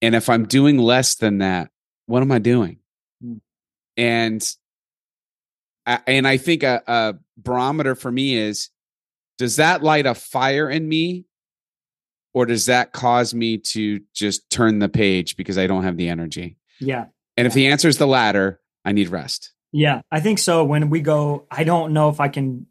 and 0.00 0.14
if 0.14 0.28
i'm 0.28 0.46
doing 0.46 0.78
less 0.78 1.16
than 1.16 1.38
that 1.38 1.70
what 2.06 2.22
am 2.22 2.32
i 2.32 2.38
doing 2.38 2.78
hmm. 3.22 3.36
and 3.96 4.56
and 6.06 6.26
i 6.26 6.36
think 6.36 6.62
a, 6.62 6.82
a 6.86 7.14
barometer 7.36 7.94
for 7.94 8.10
me 8.10 8.36
is 8.36 8.70
does 9.38 9.56
that 9.56 9.82
light 9.82 10.06
a 10.06 10.14
fire 10.14 10.70
in 10.70 10.88
me 10.88 11.26
or 12.36 12.44
does 12.44 12.66
that 12.66 12.92
cause 12.92 13.32
me 13.32 13.56
to 13.56 14.00
just 14.12 14.50
turn 14.50 14.78
the 14.78 14.90
page 14.90 15.38
because 15.38 15.56
I 15.56 15.66
don't 15.66 15.84
have 15.84 15.96
the 15.96 16.10
energy? 16.10 16.58
Yeah. 16.78 17.06
And 17.38 17.46
if 17.46 17.54
the 17.54 17.68
answer 17.68 17.88
is 17.88 17.96
the 17.96 18.06
latter, 18.06 18.60
I 18.84 18.92
need 18.92 19.08
rest. 19.08 19.52
Yeah, 19.72 20.02
I 20.10 20.20
think 20.20 20.38
so. 20.38 20.62
When 20.62 20.90
we 20.90 21.00
go, 21.00 21.46
I 21.50 21.64
don't 21.64 21.94
know 21.94 22.10
if 22.10 22.20
I 22.20 22.28
can 22.28 22.66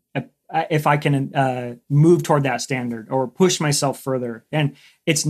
if 0.70 0.88
I 0.88 0.98
can 0.98 1.36
uh, 1.36 1.76
move 1.90 2.24
toward 2.24 2.44
that 2.44 2.62
standard 2.62 3.10
or 3.10 3.28
push 3.28 3.60
myself 3.60 4.00
further. 4.00 4.46
And 4.52 4.76
it's 5.06 5.28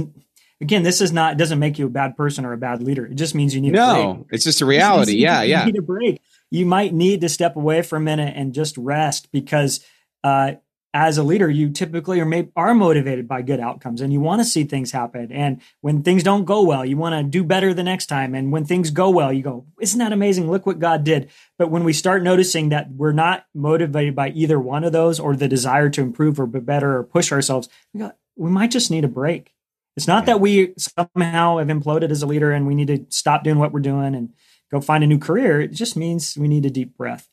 again, 0.61 0.83
this 0.83 1.01
is 1.01 1.11
not 1.11 1.37
doesn't 1.37 1.59
make 1.59 1.79
you 1.79 1.87
a 1.87 1.89
bad 1.89 2.15
person 2.15 2.45
or 2.45 2.53
a 2.53 2.57
bad 2.57 2.81
leader. 2.81 3.05
It 3.05 3.15
just 3.15 3.35
means 3.35 3.53
you 3.55 3.61
need 3.61 3.71
to 3.71 3.77
no. 3.77 4.27
It's 4.31 4.43
just 4.43 4.61
a 4.61 4.65
reality. 4.65 5.15
yeah, 5.15 5.41
you 5.41 5.51
yeah. 5.51 5.65
Need 5.65 5.77
a 5.77 5.81
break. 5.81 6.21
You 6.51 6.65
might 6.65 6.93
need 6.93 7.21
to 7.21 7.29
step 7.29 7.55
away 7.55 7.81
for 7.81 7.97
a 7.97 8.01
minute 8.01 8.33
and 8.35 8.53
just 8.53 8.77
rest 8.77 9.31
because 9.31 9.85
uh, 10.23 10.53
as 10.95 11.17
a 11.17 11.23
leader, 11.23 11.49
you 11.49 11.71
typically 11.71 12.21
are, 12.21 12.47
are 12.55 12.73
motivated 12.73 13.27
by 13.27 13.41
good 13.41 13.59
outcomes 13.59 13.99
and 13.99 14.13
you 14.13 14.21
want 14.21 14.39
to 14.39 14.45
see 14.45 14.63
things 14.63 14.93
happen. 14.93 15.29
And 15.29 15.61
when 15.81 16.03
things 16.03 16.23
don't 16.23 16.45
go 16.45 16.63
well, 16.63 16.85
you 16.85 16.95
want 16.95 17.15
to 17.15 17.29
do 17.29 17.43
better 17.43 17.73
the 17.73 17.83
next 17.83 18.05
time. 18.05 18.33
And 18.33 18.49
when 18.49 18.63
things 18.63 18.91
go 18.91 19.09
well, 19.09 19.33
you 19.33 19.43
go, 19.43 19.65
isn't 19.81 19.99
that 19.99 20.13
amazing? 20.13 20.49
Look 20.49 20.65
what 20.65 20.79
God 20.79 21.03
did. 21.03 21.29
But 21.59 21.69
when 21.69 21.83
we 21.83 21.91
start 21.91 22.23
noticing 22.23 22.69
that 22.69 22.91
we're 22.91 23.11
not 23.11 23.45
motivated 23.53 24.15
by 24.15 24.29
either 24.29 24.57
one 24.57 24.85
of 24.85 24.93
those 24.93 25.19
or 25.19 25.35
the 25.35 25.49
desire 25.49 25.89
to 25.89 26.01
improve 26.01 26.39
or 26.39 26.47
be 26.47 26.61
better 26.61 26.97
or 26.97 27.03
push 27.03 27.29
ourselves, 27.29 27.67
we, 27.93 27.99
go, 27.99 28.13
we 28.37 28.49
might 28.49 28.71
just 28.71 28.89
need 28.89 29.03
a 29.03 29.09
break. 29.09 29.53
It's 29.97 30.07
not 30.07 30.25
that 30.27 30.39
we 30.39 30.75
somehow 30.77 31.57
have 31.57 31.67
imploded 31.67 32.09
as 32.09 32.21
a 32.21 32.27
leader 32.27 32.53
and 32.53 32.65
we 32.65 32.75
need 32.75 32.87
to 32.87 33.05
stop 33.09 33.43
doing 33.43 33.59
what 33.59 33.73
we're 33.73 33.81
doing 33.81 34.15
and 34.15 34.29
go 34.71 34.79
find 34.79 35.03
a 35.03 35.07
new 35.07 35.19
career. 35.19 35.59
It 35.59 35.73
just 35.73 35.97
means 35.97 36.37
we 36.37 36.47
need 36.47 36.65
a 36.65 36.69
deep 36.69 36.95
breath. 36.95 37.27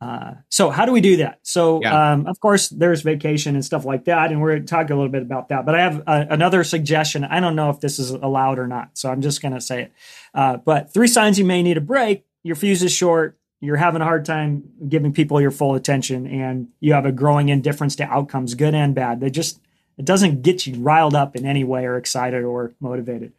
Uh, 0.00 0.34
so 0.48 0.70
how 0.70 0.86
do 0.86 0.92
we 0.92 1.00
do 1.00 1.16
that? 1.16 1.40
So 1.42 1.80
yeah. 1.82 2.12
um, 2.12 2.26
of 2.26 2.38
course 2.40 2.68
there's 2.68 3.02
vacation 3.02 3.54
and 3.54 3.64
stuff 3.64 3.84
like 3.84 4.04
that, 4.04 4.30
and 4.30 4.40
we're 4.40 4.50
going 4.50 4.62
to 4.62 4.68
talk 4.68 4.90
a 4.90 4.94
little 4.94 5.10
bit 5.10 5.22
about 5.22 5.48
that. 5.48 5.66
But 5.66 5.74
I 5.74 5.80
have 5.80 6.02
uh, 6.06 6.26
another 6.30 6.62
suggestion. 6.62 7.24
I 7.24 7.40
don't 7.40 7.56
know 7.56 7.70
if 7.70 7.80
this 7.80 7.98
is 7.98 8.10
allowed 8.10 8.58
or 8.58 8.68
not, 8.68 8.90
so 8.94 9.10
I'm 9.10 9.20
just 9.20 9.42
going 9.42 9.54
to 9.54 9.60
say 9.60 9.82
it. 9.82 9.92
Uh, 10.34 10.56
but 10.58 10.92
three 10.92 11.08
signs 11.08 11.38
you 11.38 11.44
may 11.44 11.62
need 11.62 11.76
a 11.76 11.80
break: 11.80 12.24
your 12.44 12.54
fuse 12.54 12.82
is 12.82 12.92
short, 12.92 13.38
you're 13.60 13.76
having 13.76 14.00
a 14.00 14.04
hard 14.04 14.24
time 14.24 14.62
giving 14.88 15.12
people 15.12 15.40
your 15.40 15.50
full 15.50 15.74
attention, 15.74 16.26
and 16.26 16.68
you 16.78 16.92
have 16.92 17.04
a 17.04 17.12
growing 17.12 17.48
indifference 17.48 17.96
to 17.96 18.04
outcomes, 18.04 18.54
good 18.54 18.74
and 18.74 18.94
bad. 18.94 19.20
They 19.20 19.30
just 19.30 19.60
it 19.96 20.04
doesn't 20.04 20.42
get 20.42 20.66
you 20.66 20.76
riled 20.80 21.16
up 21.16 21.34
in 21.34 21.44
any 21.44 21.64
way 21.64 21.84
or 21.84 21.96
excited 21.96 22.44
or 22.44 22.72
motivated. 22.80 23.32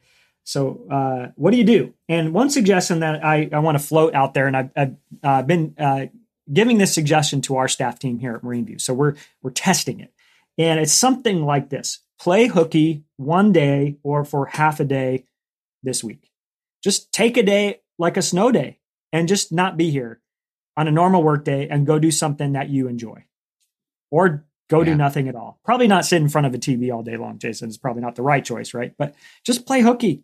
So, 0.44 0.82
uh, 0.92 1.28
what 1.36 1.52
do 1.52 1.58
you 1.58 1.64
do? 1.64 1.94
And 2.10 2.34
one 2.34 2.50
suggestion 2.50 3.00
that 3.02 3.24
I, 3.24 3.50
I 3.54 3.60
want 3.60 3.78
to 3.80 3.84
float 3.84 4.14
out 4.16 4.34
there, 4.34 4.48
and 4.48 4.58
I've, 4.58 4.72
I've 4.76 4.96
uh, 5.24 5.42
been 5.44 5.76
uh, 5.78 6.08
giving 6.52 6.78
this 6.78 6.94
suggestion 6.94 7.42
to 7.42 7.56
our 7.58 7.68
staff 7.68 8.00
team 8.00 8.20
here 8.20 8.36
at 8.36 8.44
Marine 8.44 8.66
View. 8.66 8.80
So 8.80 8.94
we're 8.94 9.16
we're 9.42 9.52
testing 9.52 10.00
it. 10.00 10.14
And 10.58 10.80
it's 10.80 10.94
something 10.94 11.46
like 11.46 11.70
this. 11.70 12.00
Play 12.20 12.48
hooky 12.48 13.04
one 13.18 13.54
day 13.54 13.98
or 14.04 14.26
for 14.26 14.48
half 14.48 14.80
a 14.80 14.86
day 14.86 15.26
this 15.84 16.04
week. 16.04 16.30
Just 16.84 17.12
take 17.14 17.38
a 17.38 17.44
day 17.44 17.82
like 17.98 18.18
a 18.18 18.22
snow 18.22 18.52
day 18.52 18.80
and 19.14 19.28
just 19.28 19.52
not 19.52 19.78
be 19.78 19.90
here 19.90 20.22
on 20.76 20.88
a 20.88 20.92
normal 20.92 21.24
work 21.24 21.46
day 21.46 21.68
and 21.70 21.88
go 21.88 22.00
do 22.00 22.12
something 22.12 22.54
that 22.54 22.70
you 22.70 22.88
enjoy. 22.88 23.24
Or 24.12 24.46
go 24.70 24.80
yeah. 24.80 24.86
do 24.86 24.96
nothing 24.96 25.28
at 25.28 25.36
all. 25.36 25.60
Probably 25.64 25.88
not 25.88 26.06
sit 26.06 26.22
in 26.22 26.30
front 26.30 26.48
of 26.48 26.54
a 26.54 26.58
TV 26.58 26.94
all 26.94 27.04
day 27.04 27.18
long, 27.18 27.38
Jason. 27.38 27.70
It's 27.70 27.78
probably 27.78 28.02
not 28.02 28.16
the 28.16 28.22
right 28.22 28.44
choice, 28.44 28.74
right? 28.74 28.94
But 28.98 29.16
just 29.46 29.66
play 29.66 29.82
hooky. 29.82 30.24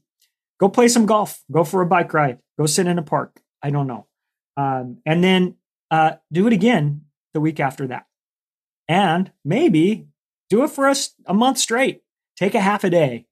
Go 0.59 0.69
play 0.69 0.87
some 0.87 1.05
golf. 1.05 1.43
Go 1.51 1.63
for 1.63 1.81
a 1.81 1.85
bike 1.85 2.13
ride. 2.13 2.39
Go 2.57 2.65
sit 2.65 2.87
in 2.87 2.97
a 2.97 3.03
park. 3.03 3.39
I 3.61 3.69
don't 3.69 3.87
know. 3.87 4.07
Um, 4.57 4.99
and 5.05 5.23
then 5.23 5.55
uh, 5.91 6.13
do 6.31 6.47
it 6.47 6.53
again 6.53 7.01
the 7.33 7.41
week 7.41 7.59
after 7.59 7.87
that. 7.87 8.05
And 8.87 9.31
maybe 9.43 10.07
do 10.49 10.63
it 10.63 10.69
for 10.69 10.87
us 10.87 11.13
a 11.25 11.33
month 11.33 11.57
straight. 11.57 12.01
Take 12.37 12.55
a 12.55 12.59
half 12.59 12.83
a 12.83 12.89
day 12.89 13.27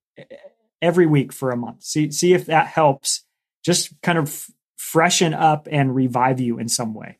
every 0.82 1.06
week 1.06 1.32
for 1.32 1.52
a 1.52 1.58
month. 1.58 1.84
See, 1.84 2.12
see 2.12 2.34
if 2.34 2.46
that 2.48 2.68
helps 2.68 3.24
just 3.64 4.02
kind 4.02 4.18
of 4.18 4.48
freshen 4.78 5.34
up 5.34 5.68
and 5.72 5.96
revive 5.96 6.40
you 6.40 6.60
in 6.60 6.68
some 6.68 6.94
way. 6.94 7.18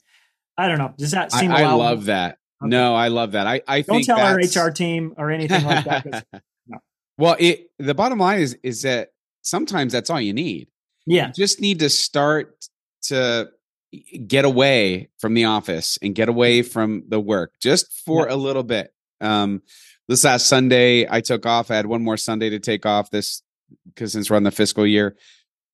I 0.58 0.68
don't 0.68 0.78
know. 0.78 0.94
Does 0.98 1.12
that 1.12 1.32
seem 1.32 1.52
I, 1.52 1.64
I 1.64 1.74
love 1.74 2.06
that. 2.06 2.38
Okay. 2.62 2.70
No, 2.70 2.96
I 2.96 3.08
love 3.08 3.32
that. 3.32 3.48
I, 3.48 3.62
I 3.68 3.82
don't 3.82 4.04
tell 4.04 4.18
that's... 4.18 4.56
our 4.56 4.68
HR 4.68 4.72
team 4.72 5.14
or 5.18 5.32
anything 5.32 5.64
like 5.66 5.86
that. 5.86 6.26
no. 6.68 6.78
Well, 7.18 7.36
it, 7.40 7.70
the 7.80 7.96
bottom 7.96 8.20
line 8.20 8.40
is 8.40 8.58
is 8.64 8.84
that 8.84 9.10
sometimes 9.42 9.94
that's 9.94 10.10
all 10.10 10.22
you 10.22 10.34
need. 10.34 10.70
Yeah. 11.06 11.28
You 11.28 11.34
just 11.34 11.60
need 11.60 11.80
to 11.80 11.90
start 11.90 12.68
to 13.04 13.50
get 14.28 14.46
away 14.46 15.10
from 15.20 15.34
the 15.34 15.46
office 15.46 15.98
and 16.02 16.16
get 16.16 16.30
away 16.30 16.62
from 16.62 17.04
the 17.08 17.20
work 17.20 17.54
just 17.60 17.92
for 18.06 18.28
a 18.28 18.36
little 18.36 18.64
bit. 18.64 18.94
Um, 19.22 19.62
this 20.08 20.24
last 20.24 20.48
Sunday, 20.48 21.08
I 21.10 21.22
took 21.22 21.46
off. 21.46 21.72
I 21.72 21.76
had 21.76 21.86
one 21.86 22.04
more 22.04 22.18
Sunday 22.18 22.50
to 22.50 22.60
take 22.60 22.86
off 22.86 23.10
this 23.10 23.42
because 23.86 24.12
since 24.12 24.30
we're 24.30 24.36
on 24.36 24.44
the 24.44 24.52
fiscal 24.52 24.86
year, 24.86 25.16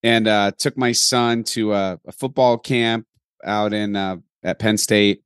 and 0.03 0.27
uh, 0.27 0.51
took 0.57 0.77
my 0.77 0.91
son 0.91 1.43
to 1.43 1.73
a, 1.73 1.99
a 2.05 2.11
football 2.11 2.57
camp 2.57 3.05
out 3.43 3.73
in 3.73 3.95
uh, 3.95 4.17
at 4.43 4.59
Penn 4.59 4.77
State 4.77 5.23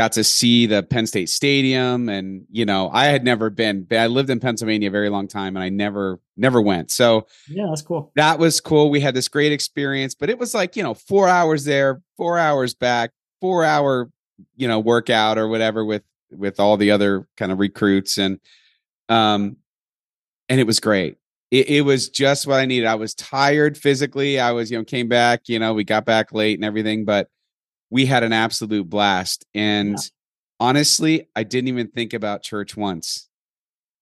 got 0.00 0.12
to 0.12 0.24
see 0.24 0.64
the 0.64 0.82
Penn 0.82 1.06
State 1.06 1.28
Stadium, 1.28 2.08
and 2.08 2.46
you 2.50 2.64
know, 2.64 2.88
I 2.90 3.06
had 3.06 3.22
never 3.22 3.50
been. 3.50 3.86
I 3.90 4.06
lived 4.06 4.30
in 4.30 4.40
Pennsylvania 4.40 4.88
a 4.88 4.90
very 4.90 5.10
long 5.10 5.28
time, 5.28 5.56
and 5.56 5.62
I 5.62 5.68
never 5.68 6.18
never 6.38 6.62
went. 6.62 6.90
So 6.90 7.26
yeah, 7.50 7.66
that's 7.68 7.82
cool. 7.82 8.10
That 8.16 8.38
was 8.38 8.62
cool. 8.62 8.88
We 8.88 9.00
had 9.00 9.14
this 9.14 9.28
great 9.28 9.52
experience, 9.52 10.14
but 10.14 10.30
it 10.30 10.38
was 10.38 10.54
like 10.54 10.74
you 10.74 10.82
know, 10.82 10.94
four 10.94 11.28
hours 11.28 11.66
there, 11.66 12.00
four 12.16 12.38
hours 12.38 12.72
back, 12.72 13.10
four 13.42 13.62
hour 13.62 14.10
you 14.56 14.66
know 14.66 14.80
workout 14.80 15.36
or 15.36 15.48
whatever 15.48 15.84
with 15.84 16.02
with 16.30 16.58
all 16.58 16.78
the 16.78 16.92
other 16.92 17.28
kind 17.36 17.52
of 17.52 17.58
recruits 17.58 18.16
and 18.16 18.40
Um, 19.10 19.56
and 20.48 20.58
it 20.58 20.66
was 20.66 20.80
great. 20.80 21.18
It, 21.50 21.68
it, 21.68 21.80
was 21.82 22.08
just 22.08 22.46
what 22.46 22.60
I 22.60 22.64
needed. 22.64 22.86
I 22.86 22.94
was 22.94 23.12
tired 23.12 23.76
physically. 23.76 24.38
I 24.38 24.52
was, 24.52 24.70
you 24.70 24.78
know, 24.78 24.84
came 24.84 25.08
back, 25.08 25.48
you 25.48 25.58
know, 25.58 25.74
we 25.74 25.82
got 25.84 26.04
back 26.06 26.32
late 26.32 26.56
and 26.56 26.64
everything, 26.64 27.04
but 27.04 27.28
we 27.90 28.06
had 28.06 28.22
an 28.22 28.32
absolute 28.32 28.88
blast. 28.88 29.44
And 29.54 29.90
yeah. 29.92 29.96
honestly, 30.58 31.28
I 31.34 31.42
didn't 31.42 31.68
even 31.68 31.88
think 31.88 32.12
about 32.12 32.42
church 32.42 32.76
once. 32.76 33.28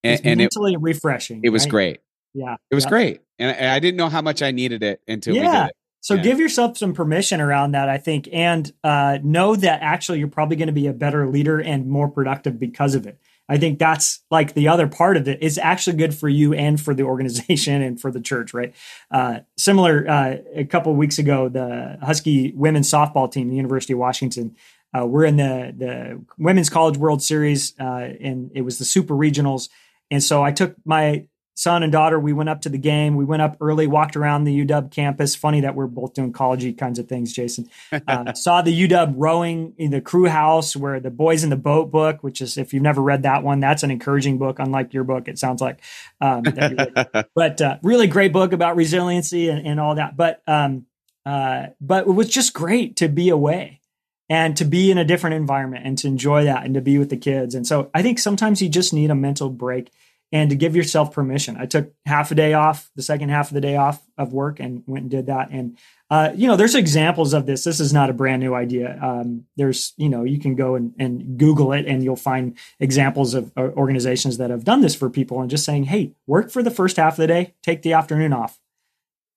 And, 0.04 0.20
and 0.24 0.38
mentally 0.38 0.74
it, 0.74 0.80
refreshing. 0.80 1.40
It 1.42 1.50
was 1.50 1.64
right? 1.64 1.70
great. 1.70 2.00
Yeah. 2.34 2.56
It 2.70 2.74
was 2.74 2.84
yeah. 2.84 2.90
great. 2.90 3.20
And, 3.38 3.56
and, 3.56 3.66
I 3.66 3.78
didn't 3.80 3.96
know 3.96 4.08
how 4.08 4.22
much 4.22 4.42
I 4.42 4.52
needed 4.52 4.82
it 4.82 5.00
until 5.08 5.34
yeah. 5.34 5.40
we 5.40 5.46
did 5.46 5.66
it. 5.70 5.76
So 6.00 6.14
yeah. 6.14 6.22
give 6.22 6.38
yourself 6.38 6.78
some 6.78 6.94
permission 6.94 7.40
around 7.40 7.72
that, 7.72 7.88
I 7.88 7.98
think, 7.98 8.28
and 8.32 8.70
uh, 8.84 9.18
know 9.22 9.56
that 9.56 9.82
actually 9.82 10.20
you're 10.20 10.28
probably 10.28 10.56
going 10.56 10.68
to 10.68 10.72
be 10.72 10.86
a 10.86 10.92
better 10.92 11.28
leader 11.28 11.60
and 11.60 11.88
more 11.88 12.08
productive 12.08 12.60
because 12.60 12.94
of 12.94 13.06
it. 13.06 13.18
I 13.48 13.56
think 13.56 13.78
that's 13.78 14.20
like 14.30 14.54
the 14.54 14.68
other 14.68 14.86
part 14.86 15.16
of 15.16 15.26
it 15.26 15.42
is 15.42 15.58
actually 15.58 15.96
good 15.96 16.14
for 16.14 16.28
you 16.28 16.52
and 16.52 16.80
for 16.80 16.94
the 16.94 17.04
organization 17.04 17.80
and 17.82 18.00
for 18.00 18.10
the 18.10 18.20
church, 18.20 18.52
right? 18.52 18.74
Uh, 19.10 19.40
similar, 19.56 20.08
uh, 20.08 20.36
a 20.54 20.64
couple 20.64 20.94
weeks 20.94 21.18
ago, 21.18 21.48
the 21.48 21.98
Husky 22.02 22.52
women's 22.54 22.90
softball 22.90 23.30
team, 23.30 23.48
the 23.48 23.56
University 23.56 23.94
of 23.94 23.98
Washington, 23.98 24.54
uh, 24.96 25.04
we're 25.06 25.24
in 25.24 25.36
the 25.36 25.74
the 25.76 26.24
Women's 26.38 26.70
College 26.70 26.96
World 26.96 27.22
Series, 27.22 27.74
uh, 27.78 28.08
and 28.20 28.50
it 28.54 28.62
was 28.62 28.78
the 28.78 28.84
Super 28.84 29.14
Regionals. 29.14 29.68
And 30.10 30.22
so 30.22 30.42
I 30.42 30.52
took 30.52 30.74
my 30.84 31.26
son 31.58 31.82
and 31.82 31.90
daughter, 31.90 32.20
we 32.20 32.32
went 32.32 32.48
up 32.48 32.60
to 32.60 32.68
the 32.68 32.78
game. 32.78 33.16
We 33.16 33.24
went 33.24 33.42
up 33.42 33.56
early, 33.60 33.88
walked 33.88 34.14
around 34.14 34.44
the 34.44 34.64
UW 34.64 34.92
campus. 34.92 35.34
Funny 35.34 35.60
that 35.62 35.74
we're 35.74 35.88
both 35.88 36.14
doing 36.14 36.32
collegey 36.32 36.78
kinds 36.78 37.00
of 37.00 37.08
things, 37.08 37.32
Jason. 37.32 37.68
Uh, 37.90 38.32
saw 38.34 38.62
the 38.62 38.88
UW 38.88 39.14
rowing 39.16 39.74
in 39.76 39.90
the 39.90 40.00
crew 40.00 40.26
house 40.26 40.76
where 40.76 41.00
the 41.00 41.10
Boys 41.10 41.42
in 41.42 41.50
the 41.50 41.56
Boat 41.56 41.90
book, 41.90 42.22
which 42.22 42.40
is, 42.40 42.56
if 42.56 42.72
you've 42.72 42.84
never 42.84 43.02
read 43.02 43.24
that 43.24 43.42
one, 43.42 43.58
that's 43.58 43.82
an 43.82 43.90
encouraging 43.90 44.38
book, 44.38 44.60
unlike 44.60 44.94
your 44.94 45.02
book, 45.02 45.26
it 45.26 45.36
sounds 45.36 45.60
like. 45.60 45.80
Um, 46.20 46.44
but 47.34 47.60
uh, 47.60 47.78
really 47.82 48.06
great 48.06 48.32
book 48.32 48.52
about 48.52 48.76
resiliency 48.76 49.48
and, 49.48 49.66
and 49.66 49.80
all 49.80 49.96
that. 49.96 50.16
But, 50.16 50.44
um, 50.46 50.86
uh, 51.26 51.66
but 51.80 52.06
it 52.06 52.12
was 52.12 52.28
just 52.28 52.54
great 52.54 52.94
to 52.98 53.08
be 53.08 53.30
away 53.30 53.80
and 54.28 54.56
to 54.58 54.64
be 54.64 54.92
in 54.92 54.98
a 54.98 55.04
different 55.04 55.34
environment 55.34 55.84
and 55.84 55.98
to 55.98 56.06
enjoy 56.06 56.44
that 56.44 56.64
and 56.64 56.74
to 56.74 56.80
be 56.80 56.98
with 56.98 57.10
the 57.10 57.16
kids. 57.16 57.56
And 57.56 57.66
so 57.66 57.90
I 57.92 58.02
think 58.02 58.20
sometimes 58.20 58.62
you 58.62 58.68
just 58.68 58.92
need 58.92 59.10
a 59.10 59.16
mental 59.16 59.50
break 59.50 59.90
and 60.30 60.50
to 60.50 60.56
give 60.56 60.76
yourself 60.76 61.12
permission. 61.12 61.56
I 61.56 61.66
took 61.66 61.92
half 62.04 62.30
a 62.30 62.34
day 62.34 62.52
off, 62.52 62.90
the 62.94 63.02
second 63.02 63.30
half 63.30 63.48
of 63.48 63.54
the 63.54 63.60
day 63.60 63.76
off 63.76 64.06
of 64.18 64.32
work, 64.32 64.60
and 64.60 64.82
went 64.86 65.02
and 65.02 65.10
did 65.10 65.26
that. 65.26 65.50
And 65.50 65.78
uh, 66.10 66.32
you 66.34 66.46
know, 66.46 66.56
there's 66.56 66.74
examples 66.74 67.32
of 67.34 67.46
this. 67.46 67.64
This 67.64 67.80
is 67.80 67.92
not 67.92 68.10
a 68.10 68.14
brand 68.14 68.40
new 68.40 68.54
idea. 68.54 68.98
Um, 69.02 69.44
there's, 69.56 69.92
you 69.96 70.08
know, 70.08 70.24
you 70.24 70.38
can 70.38 70.54
go 70.54 70.74
and, 70.74 70.94
and 70.98 71.38
Google 71.38 71.72
it, 71.72 71.86
and 71.86 72.02
you'll 72.02 72.16
find 72.16 72.56
examples 72.80 73.34
of 73.34 73.52
uh, 73.56 73.68
organizations 73.76 74.38
that 74.38 74.50
have 74.50 74.64
done 74.64 74.80
this 74.80 74.94
for 74.94 75.10
people, 75.10 75.40
and 75.40 75.50
just 75.50 75.64
saying, 75.64 75.84
"Hey, 75.84 76.14
work 76.26 76.50
for 76.50 76.62
the 76.62 76.70
first 76.70 76.96
half 76.96 77.14
of 77.14 77.18
the 77.18 77.26
day, 77.26 77.54
take 77.62 77.82
the 77.82 77.92
afternoon 77.92 78.32
off 78.32 78.60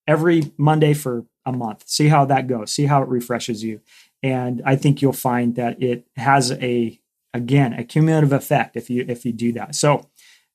every 0.08 0.52
Monday 0.58 0.94
for 0.94 1.26
a 1.46 1.52
month. 1.52 1.84
See 1.88 2.08
how 2.08 2.26
that 2.26 2.48
goes. 2.48 2.72
See 2.72 2.86
how 2.86 3.02
it 3.02 3.10
refreshes 3.10 3.64
you." 3.64 3.82
And 4.24 4.62
I 4.66 4.76
think 4.76 5.02
you'll 5.02 5.14
find 5.14 5.56
that 5.56 5.82
it 5.82 6.06
has 6.16 6.52
a 6.52 7.00
again 7.34 7.74
a 7.74 7.84
cumulative 7.84 8.34
effect 8.34 8.76
if 8.76 8.90
you 8.90 9.06
if 9.08 9.26
you 9.26 9.32
do 9.32 9.52
that. 9.54 9.76
So 9.76 10.10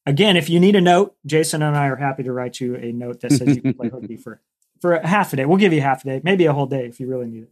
again, 0.06 0.36
if 0.36 0.48
you 0.48 0.60
need 0.60 0.76
a 0.76 0.80
note, 0.80 1.16
Jason 1.26 1.62
and 1.62 1.76
I 1.76 1.86
are 1.88 1.96
happy 1.96 2.22
to 2.22 2.32
write 2.32 2.60
you 2.60 2.76
a 2.76 2.92
note 2.92 3.20
that 3.20 3.32
says 3.32 3.56
you 3.56 3.60
can 3.60 3.74
play 3.74 3.88
hooky 3.88 4.16
for 4.16 4.40
for 4.80 4.94
a 4.94 5.06
half 5.06 5.32
a 5.32 5.36
day. 5.36 5.44
We'll 5.44 5.58
give 5.58 5.72
you 5.72 5.80
half 5.80 6.02
a 6.02 6.06
day, 6.06 6.20
maybe 6.22 6.46
a 6.46 6.52
whole 6.52 6.66
day 6.66 6.86
if 6.86 7.00
you 7.00 7.06
really 7.06 7.26
need 7.26 7.44
it. 7.44 7.50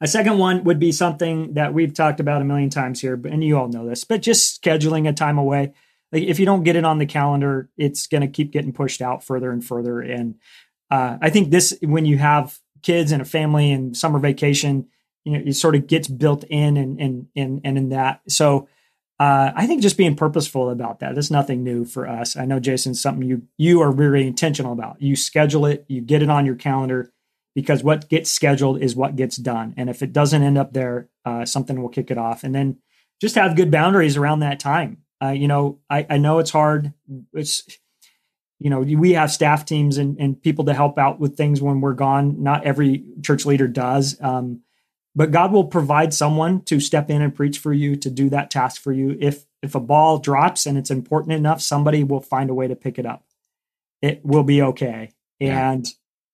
A 0.00 0.06
second 0.06 0.38
one 0.38 0.64
would 0.64 0.78
be 0.78 0.90
something 0.90 1.54
that 1.54 1.74
we've 1.74 1.94
talked 1.94 2.20
about 2.20 2.42
a 2.42 2.44
million 2.44 2.70
times 2.70 3.00
here, 3.00 3.20
and 3.24 3.42
you 3.44 3.56
all 3.58 3.68
know 3.68 3.86
this, 3.88 4.04
but 4.04 4.20
just 4.20 4.60
scheduling 4.60 5.08
a 5.08 5.12
time 5.12 5.38
away. 5.38 5.72
Like 6.10 6.24
if 6.24 6.38
you 6.38 6.46
don't 6.46 6.64
get 6.64 6.76
it 6.76 6.84
on 6.84 6.98
the 6.98 7.06
calendar, 7.06 7.70
it's 7.76 8.06
going 8.06 8.20
to 8.20 8.28
keep 8.28 8.50
getting 8.50 8.72
pushed 8.72 9.00
out 9.00 9.24
further 9.24 9.50
and 9.50 9.64
further. 9.64 10.00
And 10.00 10.34
uh, 10.90 11.18
I 11.22 11.30
think 11.30 11.50
this, 11.50 11.78
when 11.82 12.04
you 12.04 12.18
have 12.18 12.58
kids 12.82 13.12
and 13.12 13.22
a 13.22 13.24
family 13.24 13.70
and 13.70 13.96
summer 13.96 14.18
vacation, 14.18 14.88
you 15.24 15.32
know, 15.32 15.44
it 15.46 15.54
sort 15.54 15.76
of 15.76 15.86
gets 15.86 16.08
built 16.08 16.44
in 16.44 16.76
and 16.76 17.00
and 17.00 17.28
and 17.36 17.60
and 17.64 17.78
in 17.78 17.88
that. 17.90 18.20
So 18.28 18.68
uh, 19.22 19.52
I 19.54 19.68
think 19.68 19.82
just 19.82 19.96
being 19.96 20.16
purposeful 20.16 20.68
about 20.68 20.98
that. 20.98 21.14
That's 21.14 21.30
nothing 21.30 21.62
new 21.62 21.84
for 21.84 22.08
us. 22.08 22.36
I 22.36 22.44
know 22.44 22.58
Jason, 22.58 22.92
something 22.92 23.28
you 23.28 23.42
you 23.56 23.80
are 23.80 23.92
very 23.92 24.26
intentional 24.26 24.72
about. 24.72 25.00
You 25.00 25.14
schedule 25.14 25.64
it, 25.64 25.84
you 25.86 26.00
get 26.00 26.24
it 26.24 26.28
on 26.28 26.44
your 26.44 26.56
calendar, 26.56 27.12
because 27.54 27.84
what 27.84 28.08
gets 28.08 28.32
scheduled 28.32 28.82
is 28.82 28.96
what 28.96 29.14
gets 29.14 29.36
done. 29.36 29.74
And 29.76 29.88
if 29.88 30.02
it 30.02 30.12
doesn't 30.12 30.42
end 30.42 30.58
up 30.58 30.72
there, 30.72 31.08
uh, 31.24 31.44
something 31.44 31.80
will 31.80 31.88
kick 31.88 32.10
it 32.10 32.18
off. 32.18 32.42
And 32.42 32.52
then 32.52 32.78
just 33.20 33.36
have 33.36 33.54
good 33.54 33.70
boundaries 33.70 34.16
around 34.16 34.40
that 34.40 34.58
time. 34.58 34.98
Uh, 35.22 35.28
you 35.30 35.46
know, 35.46 35.78
I, 35.88 36.04
I 36.10 36.16
know 36.18 36.40
it's 36.40 36.50
hard. 36.50 36.92
It's 37.32 37.62
you 38.58 38.70
know 38.70 38.80
we 38.80 39.12
have 39.12 39.30
staff 39.30 39.64
teams 39.64 39.98
and, 39.98 40.18
and 40.18 40.42
people 40.42 40.64
to 40.64 40.74
help 40.74 40.98
out 40.98 41.20
with 41.20 41.36
things 41.36 41.62
when 41.62 41.80
we're 41.80 41.92
gone. 41.94 42.42
Not 42.42 42.64
every 42.64 43.04
church 43.22 43.46
leader 43.46 43.68
does. 43.68 44.20
Um, 44.20 44.62
but 45.14 45.30
God 45.30 45.52
will 45.52 45.64
provide 45.64 46.14
someone 46.14 46.62
to 46.62 46.80
step 46.80 47.10
in 47.10 47.22
and 47.22 47.34
preach 47.34 47.58
for 47.58 47.72
you 47.72 47.96
to 47.96 48.10
do 48.10 48.30
that 48.30 48.50
task 48.50 48.80
for 48.80 48.92
you. 48.92 49.16
If 49.20 49.44
if 49.62 49.74
a 49.74 49.80
ball 49.80 50.18
drops 50.18 50.66
and 50.66 50.76
it's 50.76 50.90
important 50.90 51.34
enough, 51.34 51.60
somebody 51.60 52.02
will 52.02 52.20
find 52.20 52.50
a 52.50 52.54
way 52.54 52.66
to 52.68 52.76
pick 52.76 52.98
it 52.98 53.06
up. 53.06 53.24
It 54.00 54.24
will 54.24 54.42
be 54.42 54.62
okay. 54.62 55.12
Yeah. 55.38 55.70
And 55.70 55.86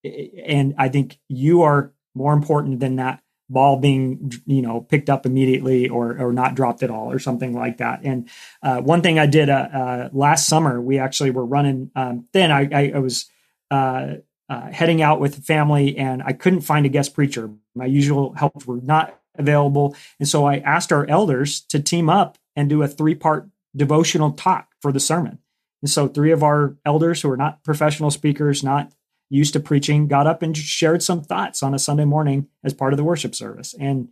and 0.04 0.74
I 0.78 0.88
think 0.88 1.18
you 1.28 1.62
are 1.62 1.92
more 2.14 2.32
important 2.32 2.80
than 2.80 2.96
that 2.96 3.22
ball 3.50 3.78
being 3.78 4.30
you 4.46 4.62
know 4.62 4.80
picked 4.80 5.10
up 5.10 5.26
immediately 5.26 5.88
or 5.88 6.18
or 6.20 6.32
not 6.32 6.54
dropped 6.54 6.82
at 6.82 6.90
all 6.90 7.10
or 7.10 7.18
something 7.18 7.52
like 7.54 7.78
that. 7.78 8.00
And 8.04 8.28
uh, 8.62 8.80
one 8.80 9.02
thing 9.02 9.18
I 9.18 9.26
did 9.26 9.50
uh, 9.50 9.68
uh, 9.72 10.08
last 10.12 10.46
summer, 10.46 10.80
we 10.80 10.98
actually 10.98 11.30
were 11.30 11.44
running. 11.44 11.90
Um, 11.96 12.26
then 12.32 12.52
I, 12.52 12.68
I, 12.72 12.92
I 12.94 12.98
was 12.98 13.28
uh, 14.48 14.70
heading 14.70 15.02
out 15.02 15.20
with 15.20 15.44
family 15.44 15.96
and 15.96 16.22
I 16.22 16.32
couldn't 16.32 16.62
find 16.62 16.86
a 16.86 16.90
guest 16.90 17.14
preacher. 17.14 17.50
My 17.74 17.86
usual 17.86 18.32
help 18.32 18.66
were 18.66 18.80
not 18.82 19.20
available. 19.36 19.94
And 20.18 20.28
so 20.28 20.46
I 20.46 20.58
asked 20.58 20.92
our 20.92 21.06
elders 21.06 21.60
to 21.68 21.80
team 21.80 22.08
up 22.08 22.38
and 22.56 22.68
do 22.68 22.82
a 22.82 22.88
three 22.88 23.14
part 23.14 23.48
devotional 23.76 24.32
talk 24.32 24.68
for 24.80 24.92
the 24.92 25.00
sermon. 25.00 25.38
And 25.82 25.90
so 25.90 26.08
three 26.08 26.32
of 26.32 26.42
our 26.42 26.76
elders 26.84 27.22
who 27.22 27.30
are 27.30 27.36
not 27.36 27.62
professional 27.62 28.10
speakers, 28.10 28.64
not 28.64 28.92
used 29.30 29.52
to 29.52 29.60
preaching, 29.60 30.08
got 30.08 30.26
up 30.26 30.42
and 30.42 30.56
shared 30.56 31.02
some 31.02 31.22
thoughts 31.22 31.62
on 31.62 31.74
a 31.74 31.78
Sunday 31.78 32.04
morning 32.04 32.48
as 32.64 32.74
part 32.74 32.92
of 32.92 32.96
the 32.96 33.04
worship 33.04 33.34
service. 33.34 33.74
And 33.78 34.08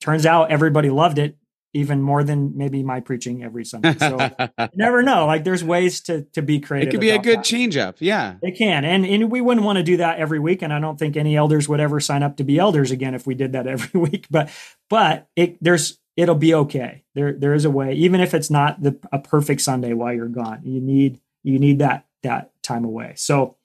turns 0.00 0.26
out 0.26 0.50
everybody 0.50 0.90
loved 0.90 1.18
it 1.18 1.36
even 1.74 2.02
more 2.02 2.22
than 2.22 2.56
maybe 2.56 2.82
my 2.82 3.00
preaching 3.00 3.42
every 3.42 3.64
Sunday. 3.64 3.96
So 3.98 4.18
you 4.58 4.68
never 4.74 5.02
know. 5.02 5.26
Like 5.26 5.44
there's 5.44 5.64
ways 5.64 6.00
to 6.02 6.22
to 6.32 6.42
be 6.42 6.60
creative. 6.60 6.88
It 6.88 6.90
could 6.92 7.00
be 7.00 7.10
a 7.10 7.18
good 7.18 7.38
that. 7.38 7.44
change 7.44 7.76
up. 7.76 7.96
Yeah. 7.98 8.36
It 8.42 8.58
can. 8.58 8.84
And 8.84 9.06
and 9.06 9.30
we 9.30 9.40
wouldn't 9.40 9.64
want 9.64 9.78
to 9.78 9.82
do 9.82 9.96
that 9.98 10.18
every 10.18 10.38
week. 10.38 10.62
And 10.62 10.72
I 10.72 10.80
don't 10.80 10.98
think 10.98 11.16
any 11.16 11.36
elders 11.36 11.68
would 11.68 11.80
ever 11.80 12.00
sign 12.00 12.22
up 12.22 12.36
to 12.36 12.44
be 12.44 12.58
elders 12.58 12.90
again 12.90 13.14
if 13.14 13.26
we 13.26 13.34
did 13.34 13.52
that 13.52 13.66
every 13.66 14.00
week. 14.00 14.26
But 14.30 14.50
but 14.90 15.28
it 15.34 15.62
there's 15.62 15.98
it'll 16.16 16.34
be 16.34 16.54
okay. 16.54 17.04
There 17.14 17.32
there 17.32 17.54
is 17.54 17.64
a 17.64 17.70
way, 17.70 17.94
even 17.94 18.20
if 18.20 18.34
it's 18.34 18.50
not 18.50 18.82
the 18.82 18.98
a 19.10 19.18
perfect 19.18 19.62
Sunday 19.62 19.94
while 19.94 20.12
you're 20.12 20.28
gone. 20.28 20.60
You 20.64 20.80
need 20.80 21.20
you 21.42 21.58
need 21.58 21.78
that 21.78 22.06
that 22.22 22.52
time 22.62 22.84
away. 22.84 23.14
So 23.16 23.56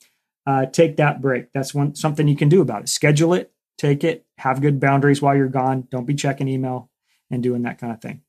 uh, 0.46 0.66
take 0.66 0.96
that 0.98 1.22
break. 1.22 1.52
That's 1.54 1.74
one 1.74 1.94
something 1.96 2.28
you 2.28 2.38
can 2.38 2.48
do 2.48 2.62
about 2.62 2.84
it. 2.84 2.90
Schedule 2.90 3.34
it, 3.34 3.52
take 3.78 4.06
it, 4.06 4.26
have 4.38 4.62
good 4.62 4.80
boundaries 4.80 5.22
while 5.22 5.36
you're 5.36 5.50
gone. 5.50 5.90
Don't 5.92 6.06
be 6.06 6.16
checking 6.16 6.48
email 6.48 6.90
and 7.30 7.44
doing 7.44 7.64
that 7.64 7.78
kind 7.78 7.94
of 7.94 8.02
thing. 8.02 8.22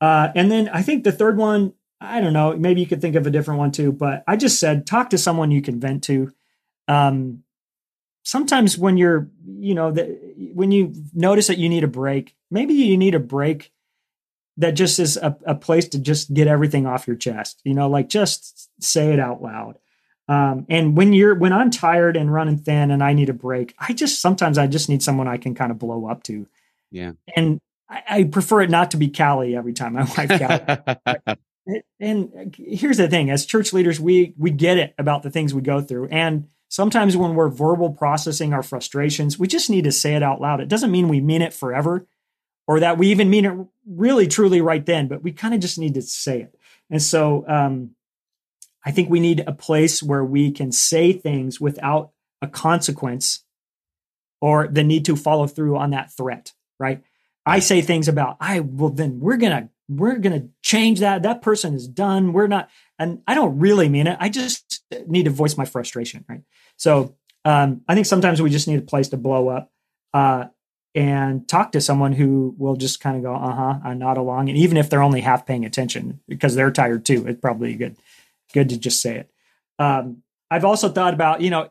Uh, 0.00 0.28
and 0.34 0.50
then 0.50 0.68
I 0.68 0.82
think 0.82 1.04
the 1.04 1.12
third 1.12 1.36
one, 1.36 1.74
I 2.00 2.20
don't 2.20 2.32
know, 2.32 2.56
maybe 2.56 2.80
you 2.80 2.86
could 2.86 3.00
think 3.00 3.16
of 3.16 3.26
a 3.26 3.30
different 3.30 3.58
one 3.58 3.72
too, 3.72 3.92
but 3.92 4.24
I 4.26 4.36
just 4.36 4.58
said 4.58 4.86
talk 4.86 5.10
to 5.10 5.18
someone 5.18 5.50
you 5.50 5.62
can 5.62 5.78
vent 5.78 6.04
to. 6.04 6.32
Um, 6.88 7.42
sometimes 8.22 8.78
when 8.78 8.96
you're, 8.96 9.28
you 9.46 9.74
know, 9.74 9.90
the, 9.92 10.18
when 10.54 10.72
you 10.72 10.94
notice 11.12 11.48
that 11.48 11.58
you 11.58 11.68
need 11.68 11.84
a 11.84 11.88
break, 11.88 12.34
maybe 12.50 12.74
you 12.74 12.96
need 12.96 13.14
a 13.14 13.20
break 13.20 13.72
that 14.56 14.72
just 14.72 14.98
is 14.98 15.16
a, 15.16 15.36
a 15.46 15.54
place 15.54 15.88
to 15.88 15.98
just 15.98 16.32
get 16.32 16.46
everything 16.46 16.86
off 16.86 17.06
your 17.06 17.16
chest, 17.16 17.60
you 17.64 17.74
know, 17.74 17.88
like 17.88 18.08
just 18.08 18.70
say 18.82 19.12
it 19.12 19.20
out 19.20 19.42
loud. 19.42 19.78
Um, 20.28 20.66
and 20.68 20.96
when 20.96 21.12
you're 21.12 21.34
when 21.34 21.52
I'm 21.52 21.70
tired 21.70 22.16
and 22.16 22.32
running 22.32 22.58
thin 22.58 22.90
and 22.92 23.02
I 23.02 23.14
need 23.14 23.28
a 23.28 23.34
break, 23.34 23.74
I 23.78 23.92
just 23.92 24.20
sometimes 24.20 24.58
I 24.58 24.68
just 24.68 24.88
need 24.88 25.02
someone 25.02 25.26
I 25.26 25.38
can 25.38 25.54
kind 25.54 25.72
of 25.72 25.78
blow 25.78 26.06
up 26.06 26.22
to. 26.24 26.46
Yeah. 26.90 27.12
And 27.34 27.60
I, 27.90 28.02
I, 28.08 28.24
prefer 28.24 28.62
it 28.62 28.70
not 28.70 28.92
to 28.92 28.96
be 28.96 29.08
Callie 29.08 29.56
every 29.56 29.72
time 29.72 29.94
my 29.94 30.04
wife 30.16 30.28
Callie. 30.38 31.82
and 31.98 32.54
here's 32.56 32.98
the 32.98 33.08
thing: 33.08 33.30
as 33.30 33.44
church 33.44 33.72
leaders, 33.72 34.00
we 34.00 34.34
we 34.38 34.50
get 34.50 34.78
it 34.78 34.94
about 34.96 35.22
the 35.22 35.30
things 35.30 35.52
we 35.52 35.60
go 35.60 35.80
through, 35.80 36.08
and 36.08 36.48
sometimes 36.68 37.16
when 37.16 37.34
we're 37.34 37.48
verbal 37.48 37.90
processing 37.90 38.54
our 38.54 38.62
frustrations, 38.62 39.38
we 39.38 39.48
just 39.48 39.68
need 39.68 39.84
to 39.84 39.92
say 39.92 40.14
it 40.14 40.22
out 40.22 40.40
loud. 40.40 40.60
It 40.60 40.68
doesn't 40.68 40.90
mean 40.90 41.08
we 41.08 41.20
mean 41.20 41.42
it 41.42 41.52
forever, 41.52 42.06
or 42.66 42.80
that 42.80 42.96
we 42.96 43.08
even 43.08 43.28
mean 43.28 43.44
it 43.44 43.66
really 43.86 44.28
truly 44.28 44.60
right 44.60 44.86
then, 44.86 45.08
but 45.08 45.22
we 45.22 45.32
kind 45.32 45.54
of 45.54 45.60
just 45.60 45.78
need 45.78 45.94
to 45.94 46.02
say 46.02 46.42
it. 46.42 46.54
And 46.88 47.02
so, 47.02 47.44
um, 47.48 47.90
I 48.84 48.92
think 48.92 49.10
we 49.10 49.20
need 49.20 49.44
a 49.46 49.52
place 49.52 50.02
where 50.02 50.24
we 50.24 50.52
can 50.52 50.72
say 50.72 51.12
things 51.12 51.60
without 51.60 52.12
a 52.40 52.46
consequence 52.46 53.44
or 54.40 54.68
the 54.68 54.82
need 54.82 55.04
to 55.04 55.16
follow 55.16 55.46
through 55.46 55.76
on 55.76 55.90
that 55.90 56.12
threat, 56.12 56.52
right? 56.78 57.02
I 57.50 57.58
say 57.58 57.82
things 57.82 58.08
about, 58.08 58.36
I 58.40 58.60
well, 58.60 58.90
then 58.90 59.20
we're 59.20 59.36
gonna 59.36 59.70
we're 59.90 60.18
going 60.18 60.40
to 60.40 60.48
change 60.62 61.00
that. 61.00 61.24
That 61.24 61.42
person 61.42 61.74
is 61.74 61.88
done. 61.88 62.32
We're 62.32 62.46
not, 62.46 62.70
and 62.98 63.22
I 63.26 63.34
don't 63.34 63.58
really 63.58 63.88
mean 63.88 64.06
it. 64.06 64.16
I 64.20 64.28
just 64.28 64.84
need 65.08 65.24
to 65.24 65.30
voice 65.30 65.56
my 65.56 65.64
frustration, 65.64 66.24
right? 66.28 66.42
So 66.76 67.16
um, 67.44 67.82
I 67.88 67.94
think 67.94 68.06
sometimes 68.06 68.40
we 68.40 68.50
just 68.50 68.68
need 68.68 68.78
a 68.78 68.82
place 68.82 69.08
to 69.08 69.16
blow 69.16 69.48
up 69.48 69.72
uh, 70.14 70.46
and 70.94 71.48
talk 71.48 71.72
to 71.72 71.80
someone 71.80 72.12
who 72.12 72.54
will 72.56 72.76
just 72.76 73.00
kind 73.00 73.16
of 73.16 73.22
go, 73.24 73.34
uh 73.34 73.54
huh, 73.54 73.78
I 73.82 73.94
nod 73.94 74.16
along, 74.16 74.48
and 74.48 74.56
even 74.56 74.76
if 74.76 74.88
they're 74.88 75.02
only 75.02 75.20
half 75.20 75.44
paying 75.44 75.64
attention 75.64 76.20
because 76.28 76.54
they're 76.54 76.70
tired 76.70 77.04
too, 77.04 77.26
it's 77.26 77.40
probably 77.40 77.74
good 77.74 77.96
good 78.52 78.68
to 78.68 78.78
just 78.78 79.00
say 79.00 79.16
it. 79.16 79.30
Um, 79.78 80.22
I've 80.50 80.64
also 80.64 80.88
thought 80.88 81.14
about, 81.14 81.40
you 81.40 81.50
know, 81.50 81.70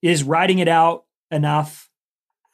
is 0.00 0.22
writing 0.22 0.60
it 0.60 0.68
out 0.68 1.04
enough? 1.30 1.90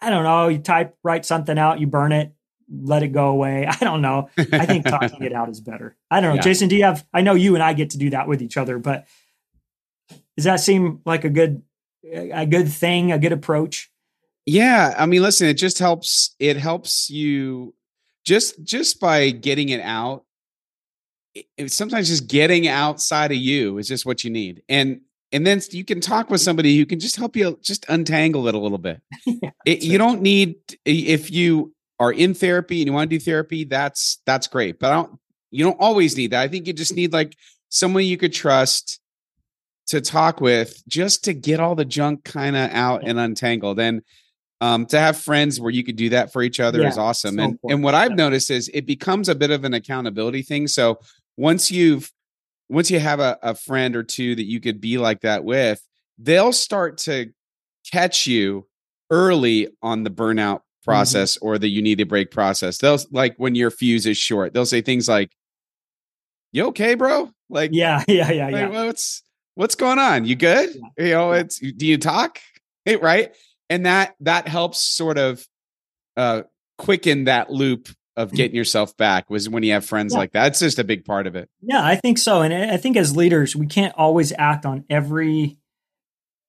I 0.00 0.08
don't 0.08 0.24
know. 0.24 0.48
You 0.48 0.58
type, 0.58 0.96
write 1.02 1.26
something 1.26 1.58
out, 1.58 1.78
you 1.78 1.86
burn 1.86 2.12
it, 2.12 2.32
let 2.70 3.02
it 3.02 3.08
go 3.08 3.28
away. 3.28 3.66
I 3.70 3.76
don't 3.76 4.02
know. 4.02 4.28
I 4.36 4.66
think 4.66 4.84
talking 4.88 5.22
it 5.22 5.32
out 5.32 5.48
is 5.48 5.60
better. 5.60 5.96
I 6.10 6.20
don't 6.20 6.30
know. 6.30 6.36
Yeah. 6.36 6.42
Jason, 6.42 6.68
do 6.68 6.76
you 6.76 6.84
have, 6.84 7.06
I 7.12 7.20
know 7.20 7.34
you 7.34 7.54
and 7.54 7.62
I 7.62 7.72
get 7.72 7.90
to 7.90 7.98
do 7.98 8.10
that 8.10 8.28
with 8.28 8.42
each 8.42 8.56
other, 8.56 8.78
but 8.78 9.06
does 10.36 10.44
that 10.44 10.60
seem 10.60 11.00
like 11.04 11.24
a 11.24 11.30
good, 11.30 11.62
a 12.12 12.46
good 12.46 12.68
thing, 12.68 13.12
a 13.12 13.18
good 13.18 13.32
approach? 13.32 13.90
Yeah. 14.44 14.94
I 14.96 15.06
mean, 15.06 15.22
listen, 15.22 15.48
it 15.48 15.54
just 15.54 15.78
helps, 15.78 16.34
it 16.38 16.56
helps 16.56 17.10
you 17.10 17.74
just, 18.24 18.62
just 18.62 19.00
by 19.00 19.30
getting 19.30 19.70
it 19.70 19.80
out. 19.80 20.24
It, 21.58 21.70
sometimes 21.70 22.08
just 22.08 22.28
getting 22.28 22.66
outside 22.66 23.30
of 23.30 23.36
you 23.36 23.76
is 23.78 23.88
just 23.88 24.06
what 24.06 24.24
you 24.24 24.30
need. 24.30 24.62
And 24.68 25.00
and 25.32 25.46
then 25.46 25.60
you 25.70 25.84
can 25.84 26.00
talk 26.00 26.30
with 26.30 26.40
somebody 26.40 26.76
who 26.78 26.86
can 26.86 27.00
just 27.00 27.16
help 27.16 27.36
you 27.36 27.58
just 27.62 27.84
untangle 27.88 28.48
it 28.48 28.54
a 28.54 28.58
little 28.58 28.78
bit. 28.78 29.02
yeah, 29.26 29.50
it, 29.66 29.82
you 29.82 29.98
don't 29.98 30.22
need 30.22 30.56
if 30.84 31.30
you 31.30 31.74
are 31.98 32.12
in 32.12 32.34
therapy 32.34 32.80
and 32.80 32.86
you 32.86 32.92
want 32.92 33.10
to 33.10 33.18
do 33.18 33.24
therapy, 33.24 33.64
that's 33.64 34.20
that's 34.26 34.46
great. 34.46 34.78
But 34.78 34.92
I 34.92 34.94
don't 34.94 35.18
you 35.50 35.64
don't 35.64 35.80
always 35.80 36.16
need 36.16 36.32
that. 36.32 36.42
I 36.42 36.48
think 36.48 36.66
you 36.66 36.72
just 36.72 36.94
need 36.94 37.12
like 37.12 37.36
someone 37.68 38.04
you 38.04 38.16
could 38.16 38.32
trust 38.32 39.00
to 39.88 40.00
talk 40.00 40.40
with 40.40 40.82
just 40.88 41.24
to 41.24 41.34
get 41.34 41.60
all 41.60 41.74
the 41.74 41.84
junk 41.84 42.24
kind 42.24 42.56
of 42.56 42.70
out 42.70 43.02
and 43.04 43.18
untangled. 43.18 43.78
And 43.78 44.02
um, 44.60 44.86
to 44.86 44.98
have 44.98 45.18
friends 45.18 45.60
where 45.60 45.70
you 45.70 45.84
could 45.84 45.96
do 45.96 46.08
that 46.10 46.32
for 46.32 46.42
each 46.42 46.60
other 46.60 46.80
yeah, 46.80 46.88
is 46.88 46.98
awesome. 46.98 47.36
So 47.36 47.42
and 47.42 47.58
and 47.68 47.84
what 47.84 47.94
I've 47.94 48.16
noticed 48.16 48.50
is 48.50 48.70
it 48.72 48.86
becomes 48.86 49.28
a 49.28 49.34
bit 49.34 49.50
of 49.50 49.64
an 49.64 49.74
accountability 49.74 50.42
thing. 50.42 50.66
So 50.66 50.98
once 51.36 51.70
you've 51.70 52.10
once 52.68 52.90
you 52.90 52.98
have 52.98 53.20
a, 53.20 53.38
a 53.42 53.54
friend 53.54 53.94
or 53.94 54.02
two 54.02 54.34
that 54.34 54.46
you 54.46 54.60
could 54.60 54.80
be 54.80 54.98
like 54.98 55.20
that 55.20 55.44
with, 55.44 55.80
they'll 56.18 56.52
start 56.52 56.98
to 56.98 57.30
catch 57.90 58.26
you 58.26 58.66
early 59.10 59.68
on 59.82 60.02
the 60.02 60.10
burnout. 60.10 60.60
Process 60.86 61.36
mm-hmm. 61.36 61.46
or 61.46 61.58
the 61.58 61.68
you 61.68 61.82
need 61.82 62.00
a 62.00 62.06
break 62.06 62.30
process. 62.30 62.78
They'll 62.78 62.98
like 63.10 63.34
when 63.36 63.54
your 63.54 63.70
fuse 63.70 64.06
is 64.06 64.16
short, 64.16 64.54
they'll 64.54 64.64
say 64.64 64.80
things 64.80 65.08
like, 65.08 65.30
You 66.52 66.68
okay, 66.68 66.94
bro? 66.94 67.30
Like, 67.50 67.70
yeah, 67.74 68.02
yeah, 68.08 68.30
yeah, 68.30 68.44
like, 68.44 68.72
yeah. 68.72 68.86
What's 68.86 69.22
what's 69.54 69.74
going 69.74 69.98
on? 69.98 70.24
You 70.24 70.36
good? 70.36 70.74
Yeah. 70.96 71.04
You 71.04 71.10
know, 71.10 71.32
it's 71.32 71.58
do 71.58 71.86
you 71.86 71.98
talk? 71.98 72.40
Hey, 72.88 72.94
right. 72.94 73.34
And 73.68 73.84
that 73.84 74.14
that 74.20 74.46
helps 74.46 74.80
sort 74.80 75.18
of 75.18 75.44
uh 76.16 76.42
quicken 76.78 77.24
that 77.24 77.50
loop 77.50 77.88
of 78.16 78.30
mm. 78.30 78.36
getting 78.36 78.54
yourself 78.54 78.96
back 78.96 79.28
was 79.28 79.48
when 79.48 79.64
you 79.64 79.72
have 79.72 79.84
friends 79.84 80.12
yeah. 80.12 80.20
like 80.20 80.30
that. 80.34 80.46
It's 80.46 80.60
just 80.60 80.78
a 80.78 80.84
big 80.84 81.04
part 81.04 81.26
of 81.26 81.34
it. 81.34 81.50
Yeah, 81.62 81.84
I 81.84 81.96
think 81.96 82.18
so. 82.18 82.42
And 82.42 82.54
I 82.54 82.76
think 82.76 82.96
as 82.96 83.16
leaders, 83.16 83.56
we 83.56 83.66
can't 83.66 83.92
always 83.96 84.32
act 84.38 84.64
on 84.66 84.84
every 84.88 85.58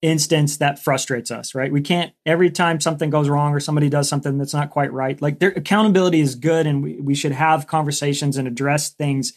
instance 0.01 0.57
that 0.57 0.79
frustrates 0.79 1.31
us, 1.31 1.55
right? 1.55 1.71
We 1.71 1.81
can't 1.81 2.13
every 2.25 2.51
time 2.51 2.79
something 2.79 3.10
goes 3.10 3.29
wrong 3.29 3.53
or 3.53 3.60
somebody 3.60 3.89
does 3.89 4.07
something 4.07 4.38
that's 4.38 4.53
not 4.53 4.69
quite 4.69 4.93
right. 4.93 5.21
Like 5.21 5.39
their 5.39 5.49
accountability 5.49 6.19
is 6.19 6.36
good 6.36 6.67
and 6.67 6.83
we, 6.83 6.99
we 6.99 7.15
should 7.15 7.31
have 7.31 7.67
conversations 7.67 8.38
and 8.38 8.47
address 8.47 8.89
things 8.91 9.33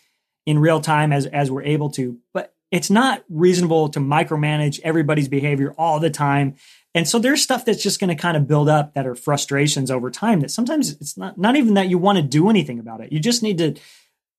in 0.46 0.58
real 0.58 0.80
time 0.80 1.12
as 1.12 1.26
as 1.26 1.50
we're 1.50 1.62
able 1.62 1.90
to. 1.92 2.18
But 2.34 2.54
it's 2.70 2.90
not 2.90 3.24
reasonable 3.28 3.88
to 3.90 4.00
micromanage 4.00 4.80
everybody's 4.84 5.28
behavior 5.28 5.74
all 5.78 5.98
the 5.98 6.10
time 6.10 6.56
and 6.94 7.08
so 7.08 7.18
there's 7.18 7.42
stuff 7.42 7.64
that's 7.64 7.82
just 7.82 8.00
going 8.00 8.08
to 8.08 8.20
kind 8.20 8.36
of 8.36 8.48
build 8.48 8.68
up 8.68 8.94
that 8.94 9.06
are 9.06 9.14
frustrations 9.14 9.90
over 9.90 10.10
time 10.10 10.40
that 10.40 10.50
sometimes 10.50 10.90
it's 10.90 11.16
not 11.16 11.38
not 11.38 11.56
even 11.56 11.74
that 11.74 11.88
you 11.88 11.98
want 11.98 12.18
to 12.18 12.22
do 12.22 12.50
anything 12.50 12.78
about 12.78 13.00
it. 13.00 13.12
You 13.12 13.20
just 13.20 13.42
need 13.42 13.58
to 13.58 13.76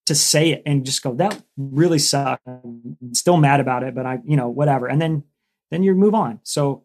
to 0.07 0.15
say 0.15 0.49
it 0.49 0.63
and 0.65 0.85
just 0.85 1.03
go, 1.03 1.13
that 1.15 1.41
really 1.55 1.99
sucked. 1.99 2.45
I'm 2.47 3.13
still 3.13 3.37
mad 3.37 3.59
about 3.59 3.83
it, 3.83 3.93
but 3.95 4.05
I, 4.05 4.19
you 4.25 4.35
know, 4.35 4.49
whatever. 4.49 4.87
And 4.87 5.01
then 5.01 5.23
then 5.71 5.83
you 5.83 5.95
move 5.95 6.13
on. 6.13 6.39
So 6.43 6.83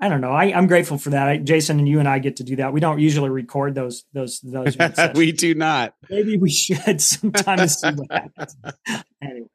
I 0.00 0.08
don't 0.08 0.20
know. 0.20 0.30
I, 0.30 0.46
am 0.46 0.68
grateful 0.68 0.96
for 0.96 1.10
that. 1.10 1.28
I, 1.28 1.36
Jason 1.38 1.78
and 1.78 1.88
you 1.88 1.98
and 1.98 2.08
I 2.08 2.20
get 2.20 2.36
to 2.36 2.44
do 2.44 2.56
that. 2.56 2.72
We 2.72 2.80
don't 2.80 3.00
usually 3.00 3.30
record 3.30 3.74
those 3.74 4.04
those 4.12 4.40
those. 4.40 4.76
we 5.14 5.32
do 5.32 5.54
not. 5.54 5.94
Maybe 6.08 6.36
we 6.38 6.50
should 6.50 7.00
sometimes. 7.00 7.82
anyway, 9.22 9.48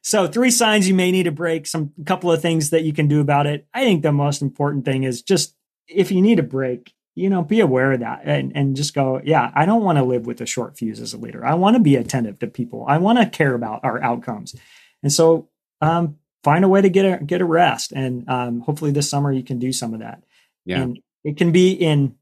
so 0.00 0.26
three 0.26 0.50
signs 0.50 0.88
you 0.88 0.94
may 0.94 1.12
need 1.12 1.26
a 1.26 1.32
break, 1.32 1.66
some 1.66 1.92
couple 2.06 2.32
of 2.32 2.40
things 2.40 2.70
that 2.70 2.82
you 2.82 2.92
can 2.92 3.06
do 3.06 3.20
about 3.20 3.46
it. 3.46 3.66
I 3.74 3.84
think 3.84 4.02
the 4.02 4.12
most 4.12 4.42
important 4.42 4.84
thing 4.84 5.04
is 5.04 5.22
just 5.22 5.54
if 5.86 6.10
you 6.10 6.22
need 6.22 6.38
a 6.38 6.42
break, 6.42 6.94
you 7.14 7.28
know, 7.28 7.42
be 7.42 7.60
aware 7.60 7.92
of 7.92 8.00
that 8.00 8.22
and, 8.24 8.56
and 8.56 8.74
just 8.74 8.94
go, 8.94 9.20
yeah, 9.22 9.50
I 9.54 9.66
don't 9.66 9.82
want 9.82 9.98
to 9.98 10.04
live 10.04 10.26
with 10.26 10.40
a 10.40 10.46
short 10.46 10.78
fuse 10.78 11.00
as 11.00 11.12
a 11.12 11.18
leader. 11.18 11.44
I 11.44 11.54
want 11.54 11.76
to 11.76 11.82
be 11.82 11.96
attentive 11.96 12.38
to 12.38 12.46
people. 12.46 12.86
I 12.88 12.98
want 12.98 13.18
to 13.18 13.26
care 13.26 13.54
about 13.54 13.84
our 13.84 14.02
outcomes. 14.02 14.56
And 15.02 15.12
so 15.12 15.50
um, 15.82 16.16
find 16.42 16.64
a 16.64 16.68
way 16.68 16.80
to 16.80 16.88
get 16.88 17.04
a 17.04 17.24
get 17.24 17.40
a 17.40 17.44
rest. 17.44 17.92
And 17.92 18.28
um, 18.28 18.60
hopefully 18.60 18.90
this 18.90 19.08
summer 19.08 19.32
you 19.32 19.42
can 19.42 19.58
do 19.58 19.72
some 19.72 19.94
of 19.94 20.00
that. 20.00 20.22
Yeah. 20.64 20.82
And 20.82 20.98
it 21.24 21.36
can 21.36 21.52
be 21.52 21.72
in, 21.72 22.16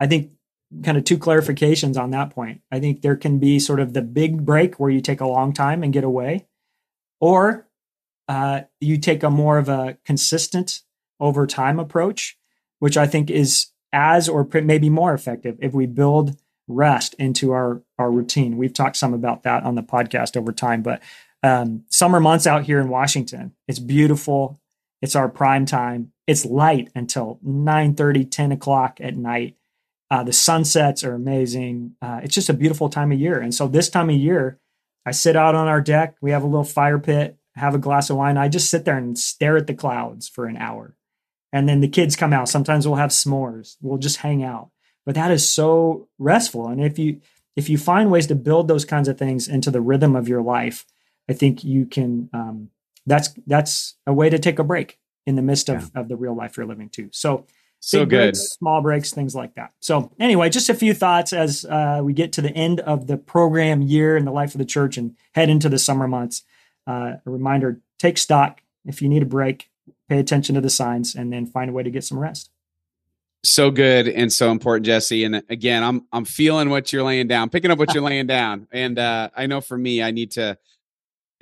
I 0.00 0.06
think, 0.06 0.32
kind 0.82 0.96
of 0.96 1.04
two 1.04 1.18
clarifications 1.18 1.98
on 1.98 2.10
that 2.10 2.30
point. 2.30 2.62
I 2.70 2.80
think 2.80 3.02
there 3.02 3.16
can 3.16 3.38
be 3.38 3.58
sort 3.58 3.80
of 3.80 3.92
the 3.92 4.02
big 4.02 4.44
break 4.44 4.76
where 4.76 4.90
you 4.90 5.00
take 5.00 5.20
a 5.20 5.26
long 5.26 5.52
time 5.52 5.82
and 5.82 5.92
get 5.92 6.04
away 6.04 6.46
or 7.20 7.68
uh, 8.28 8.62
you 8.80 8.98
take 8.98 9.22
a 9.22 9.30
more 9.30 9.58
of 9.58 9.68
a 9.68 9.98
consistent 10.04 10.80
over 11.20 11.46
time 11.46 11.78
approach, 11.78 12.38
which 12.78 12.96
I 12.96 13.06
think 13.06 13.30
is 13.30 13.68
as 13.92 14.28
or 14.28 14.48
maybe 14.52 14.88
more 14.88 15.12
effective 15.12 15.58
if 15.60 15.74
we 15.74 15.86
build 15.86 16.36
rest 16.68 17.14
into 17.14 17.52
our 17.52 17.82
our 17.98 18.10
routine. 18.10 18.56
We've 18.56 18.72
talked 18.72 18.96
some 18.96 19.12
about 19.12 19.42
that 19.42 19.64
on 19.64 19.74
the 19.74 19.82
podcast 19.82 20.36
over 20.36 20.52
time, 20.52 20.82
but 20.82 21.02
um, 21.42 21.84
summer 21.88 22.20
months 22.20 22.46
out 22.46 22.64
here 22.64 22.80
in 22.80 22.88
Washington, 22.88 23.54
it's 23.66 23.78
beautiful. 23.78 24.60
It's 25.00 25.16
our 25.16 25.28
prime 25.28 25.66
time. 25.66 26.12
It's 26.26 26.44
light 26.44 26.90
until 26.94 27.40
9 27.42 27.94
30, 27.94 28.24
10 28.24 28.52
o'clock 28.52 28.98
at 29.00 29.16
night. 29.16 29.56
Uh, 30.10 30.22
the 30.22 30.32
sunsets 30.32 31.02
are 31.02 31.14
amazing. 31.14 31.96
Uh, 32.00 32.20
it's 32.22 32.34
just 32.34 32.50
a 32.50 32.54
beautiful 32.54 32.88
time 32.88 33.10
of 33.12 33.18
year. 33.18 33.40
And 33.40 33.54
so 33.54 33.66
this 33.66 33.88
time 33.88 34.10
of 34.10 34.16
year, 34.16 34.60
I 35.04 35.10
sit 35.10 35.36
out 35.36 35.54
on 35.54 35.68
our 35.68 35.80
deck. 35.80 36.16
We 36.20 36.30
have 36.30 36.42
a 36.42 36.46
little 36.46 36.64
fire 36.64 36.98
pit, 36.98 37.38
have 37.56 37.74
a 37.74 37.78
glass 37.78 38.10
of 38.10 38.16
wine. 38.16 38.36
I 38.36 38.48
just 38.48 38.70
sit 38.70 38.84
there 38.84 38.96
and 38.96 39.18
stare 39.18 39.56
at 39.56 39.66
the 39.66 39.74
clouds 39.74 40.28
for 40.28 40.46
an 40.46 40.56
hour. 40.56 40.96
And 41.52 41.68
then 41.68 41.80
the 41.80 41.88
kids 41.88 42.14
come 42.14 42.32
out. 42.32 42.48
Sometimes 42.48 42.86
we'll 42.86 42.96
have 42.96 43.10
s'mores. 43.10 43.76
We'll 43.80 43.98
just 43.98 44.18
hang 44.18 44.44
out. 44.44 44.70
But 45.04 45.16
that 45.16 45.30
is 45.30 45.48
so 45.48 46.08
restful. 46.18 46.68
And 46.68 46.82
if 46.82 46.98
you 46.98 47.20
if 47.54 47.68
you 47.68 47.76
find 47.76 48.10
ways 48.10 48.26
to 48.28 48.34
build 48.34 48.68
those 48.68 48.84
kinds 48.84 49.08
of 49.08 49.18
things 49.18 49.48
into 49.48 49.70
the 49.70 49.80
rhythm 49.80 50.16
of 50.16 50.28
your 50.28 50.40
life, 50.40 50.86
I 51.28 51.32
think 51.32 51.64
you 51.64 51.86
can. 51.86 52.28
Um, 52.32 52.70
that's 53.06 53.30
that's 53.46 53.96
a 54.06 54.12
way 54.12 54.30
to 54.30 54.38
take 54.38 54.58
a 54.58 54.64
break 54.64 54.98
in 55.26 55.36
the 55.36 55.42
midst 55.42 55.68
of, 55.68 55.90
yeah. 55.94 56.00
of 56.00 56.08
the 56.08 56.16
real 56.16 56.36
life 56.36 56.56
you're 56.56 56.66
living 56.66 56.88
too. 56.88 57.08
So 57.12 57.46
so 57.84 58.06
good. 58.06 58.34
Breaks, 58.34 58.38
small 58.50 58.80
breaks, 58.80 59.12
things 59.12 59.34
like 59.34 59.56
that. 59.56 59.72
So 59.80 60.12
anyway, 60.20 60.50
just 60.50 60.68
a 60.68 60.74
few 60.74 60.94
thoughts 60.94 61.32
as 61.32 61.64
uh, 61.64 62.00
we 62.02 62.12
get 62.12 62.32
to 62.34 62.40
the 62.40 62.50
end 62.50 62.78
of 62.80 63.08
the 63.08 63.16
program 63.16 63.82
year 63.82 64.16
in 64.16 64.24
the 64.24 64.30
life 64.30 64.54
of 64.54 64.58
the 64.58 64.64
church 64.64 64.96
and 64.96 65.16
head 65.34 65.50
into 65.50 65.68
the 65.68 65.78
summer 65.78 66.06
months. 66.06 66.42
Uh, 66.86 67.14
a 67.26 67.30
reminder: 67.30 67.80
take 67.98 68.18
stock. 68.18 68.60
If 68.84 69.02
you 69.02 69.08
need 69.08 69.22
a 69.22 69.26
break, 69.26 69.68
pay 70.08 70.20
attention 70.20 70.54
to 70.54 70.60
the 70.60 70.70
signs, 70.70 71.16
and 71.16 71.32
then 71.32 71.46
find 71.46 71.70
a 71.70 71.72
way 71.72 71.82
to 71.82 71.90
get 71.90 72.04
some 72.04 72.20
rest. 72.20 72.50
So 73.44 73.72
good 73.72 74.06
and 74.06 74.32
so 74.32 74.52
important, 74.52 74.86
Jesse. 74.86 75.24
And 75.24 75.42
again, 75.48 75.82
I'm 75.82 76.06
I'm 76.12 76.24
feeling 76.24 76.70
what 76.70 76.92
you're 76.92 77.02
laying 77.02 77.26
down, 77.26 77.50
picking 77.50 77.72
up 77.72 77.78
what 77.78 77.92
you're 77.94 78.04
laying 78.04 78.28
down. 78.28 78.68
And 78.70 78.96
uh, 78.96 79.30
I 79.36 79.46
know 79.46 79.60
for 79.60 79.76
me, 79.76 80.02
I 80.02 80.12
need 80.12 80.32
to. 80.32 80.56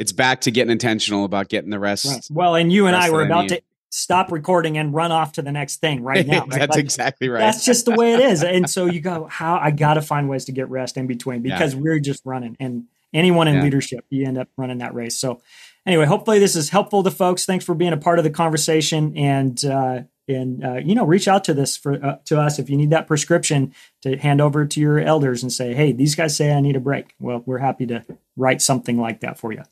It's 0.01 0.13
back 0.13 0.41
to 0.43 0.51
getting 0.51 0.71
intentional 0.73 1.27
about 1.27 1.51
getting 1.51 1.69
the 1.69 1.79
rest. 1.79 2.07
Right. 2.07 2.27
Well, 2.31 2.55
and 2.55 2.73
you 2.73 2.87
and 2.87 2.97
I 2.97 3.11
were 3.11 3.23
about 3.23 3.49
to 3.49 3.61
stop 3.91 4.33
recording 4.33 4.79
and 4.79 4.95
run 4.95 5.13
off 5.13 5.33
to 5.33 5.43
the 5.43 5.53
next 5.53 5.77
thing 5.77 6.03
right 6.03 6.27
now. 6.27 6.47
Right? 6.47 6.51
that's 6.59 6.77
like, 6.77 6.85
exactly 6.85 7.29
right. 7.29 7.41
That's 7.41 7.67
just 7.67 7.85
the 7.85 7.93
way 7.93 8.15
it 8.15 8.21
is. 8.21 8.43
And 8.51 8.69
so 8.71 8.87
you 8.87 9.01
go, 9.01 9.27
how 9.27 9.59
I 9.59 9.73
got 9.73 9.95
to 9.95 10.03
find 10.03 10.31
ways 10.31 10.47
to 10.47 10.53
get 10.53 10.71
rest 10.71 10.97
in 10.97 11.07
between 11.07 11.43
because 11.43 11.75
yeah. 11.75 11.81
we're 11.81 12.01
just 12.01 12.23
running. 12.25 12.57
And 12.59 12.85
anyone 13.13 13.47
in 13.47 13.57
yeah. 13.57 13.63
leadership, 13.63 14.07
you 14.09 14.27
end 14.27 14.39
up 14.39 14.49
running 14.57 14.79
that 14.79 14.95
race. 14.95 15.19
So 15.19 15.43
anyway, 15.85 16.07
hopefully 16.07 16.39
this 16.39 16.57
is 16.57 16.71
helpful 16.71 17.03
to 17.03 17.11
folks. 17.11 17.45
Thanks 17.45 17.67
for 17.67 17.75
being 17.75 17.93
a 17.93 17.99
part 17.99 18.19
of 18.19 18.25
the 18.25 18.31
conversation 18.31 19.15
and, 19.19 19.63
uh, 19.63 20.03
and 20.29 20.65
uh, 20.65 20.77
you 20.77 20.95
know, 20.95 21.05
reach 21.05 21.29
out 21.29 21.45
to 21.45 21.53
this 21.53 21.77
for 21.77 22.03
uh, 22.03 22.17
to 22.25 22.41
us 22.41 22.59
if 22.59 22.71
you 22.71 22.77
need 22.79 22.91
that 22.91 23.07
prescription 23.07 23.75
to 24.01 24.17
hand 24.17 24.41
over 24.41 24.65
to 24.65 24.81
your 24.81 24.99
elders 24.99 25.43
and 25.43 25.53
say, 25.53 25.75
"Hey, 25.75 25.91
these 25.91 26.15
guys 26.15 26.37
say 26.37 26.53
I 26.53 26.61
need 26.61 26.77
a 26.77 26.81
break." 26.81 27.15
Well, 27.19 27.43
we're 27.47 27.59
happy 27.59 27.85
to 27.87 28.05
write 28.37 28.63
something 28.63 28.97
like 28.97 29.21
that 29.21 29.39
for 29.39 29.53
you. 29.53 29.65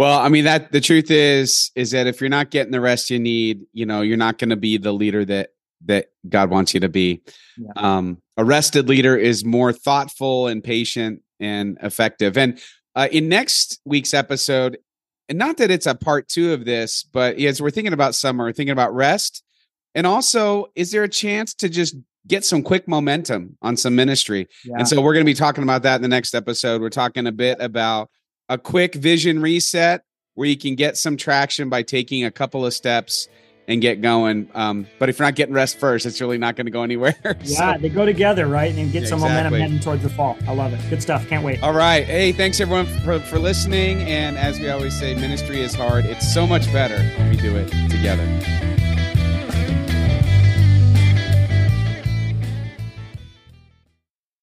Well, 0.00 0.18
I 0.18 0.30
mean 0.30 0.44
that 0.44 0.72
the 0.72 0.80
truth 0.80 1.10
is 1.10 1.72
is 1.74 1.90
that 1.90 2.06
if 2.06 2.22
you're 2.22 2.30
not 2.30 2.48
getting 2.50 2.72
the 2.72 2.80
rest 2.80 3.10
you 3.10 3.18
need, 3.18 3.66
you 3.74 3.84
know, 3.84 4.00
you're 4.00 4.16
not 4.16 4.38
going 4.38 4.48
to 4.48 4.56
be 4.56 4.78
the 4.78 4.92
leader 4.92 5.26
that 5.26 5.50
that 5.84 6.06
God 6.26 6.48
wants 6.48 6.72
you 6.72 6.80
to 6.80 6.88
be. 6.88 7.20
Yeah. 7.58 7.72
Um, 7.76 8.22
a 8.38 8.44
rested 8.46 8.88
leader 8.88 9.14
is 9.14 9.44
more 9.44 9.74
thoughtful 9.74 10.46
and 10.46 10.64
patient 10.64 11.20
and 11.38 11.76
effective. 11.82 12.38
And 12.38 12.58
uh, 12.96 13.08
in 13.12 13.28
next 13.28 13.78
week's 13.84 14.14
episode, 14.14 14.78
and 15.28 15.36
not 15.36 15.58
that 15.58 15.70
it's 15.70 15.86
a 15.86 15.94
part 15.94 16.30
two 16.30 16.54
of 16.54 16.64
this, 16.64 17.02
but 17.02 17.36
as 17.36 17.60
we're 17.60 17.70
thinking 17.70 17.92
about 17.92 18.14
summer, 18.14 18.50
thinking 18.54 18.72
about 18.72 18.94
rest, 18.94 19.44
and 19.94 20.06
also, 20.06 20.68
is 20.76 20.92
there 20.92 21.04
a 21.04 21.10
chance 21.10 21.52
to 21.56 21.68
just 21.68 21.94
get 22.26 22.42
some 22.46 22.62
quick 22.62 22.88
momentum 22.88 23.58
on 23.60 23.76
some 23.76 23.96
ministry? 23.96 24.48
Yeah. 24.64 24.76
And 24.78 24.88
so 24.88 25.02
we're 25.02 25.12
going 25.12 25.26
to 25.26 25.30
be 25.30 25.34
talking 25.34 25.62
about 25.62 25.82
that 25.82 25.96
in 25.96 26.02
the 26.02 26.08
next 26.08 26.34
episode. 26.34 26.80
We're 26.80 26.88
talking 26.88 27.26
a 27.26 27.32
bit 27.32 27.58
about 27.60 28.08
a 28.50 28.58
quick 28.58 28.94
vision 28.96 29.40
reset 29.40 30.02
where 30.34 30.48
you 30.48 30.58
can 30.58 30.74
get 30.74 30.98
some 30.98 31.16
traction 31.16 31.70
by 31.70 31.82
taking 31.82 32.24
a 32.24 32.30
couple 32.30 32.66
of 32.66 32.74
steps 32.74 33.28
and 33.68 33.80
get 33.80 34.02
going. 34.02 34.50
Um, 34.54 34.88
but 34.98 35.08
if 35.08 35.18
you're 35.18 35.26
not 35.26 35.36
getting 35.36 35.54
rest 35.54 35.78
first, 35.78 36.04
it's 36.04 36.20
really 36.20 36.38
not 36.38 36.56
going 36.56 36.66
to 36.66 36.72
go 36.72 36.82
anywhere. 36.82 37.14
Yeah, 37.44 37.78
they 37.78 37.88
go 37.88 38.04
together, 38.04 38.46
right? 38.46 38.74
And 38.74 38.90
get 38.90 39.04
yeah, 39.04 39.08
some 39.08 39.18
exactly. 39.20 39.44
momentum 39.44 39.60
heading 39.60 39.80
towards 39.80 40.02
the 40.02 40.08
fall. 40.08 40.36
I 40.48 40.52
love 40.52 40.72
it. 40.72 40.80
Good 40.90 41.02
stuff. 41.02 41.26
Can't 41.28 41.44
wait. 41.44 41.62
All 41.62 41.72
right. 41.72 42.04
Hey, 42.04 42.32
thanks 42.32 42.60
everyone 42.60 42.86
for, 42.86 43.20
for 43.20 43.38
listening. 43.38 43.98
And 44.02 44.36
as 44.36 44.58
we 44.58 44.68
always 44.68 44.98
say, 44.98 45.14
ministry 45.14 45.60
is 45.60 45.74
hard. 45.74 46.04
It's 46.04 46.32
so 46.32 46.46
much 46.46 46.70
better 46.72 46.98
when 47.18 47.30
we 47.30 47.36
do 47.36 47.56
it 47.56 47.68
together. 47.88 48.26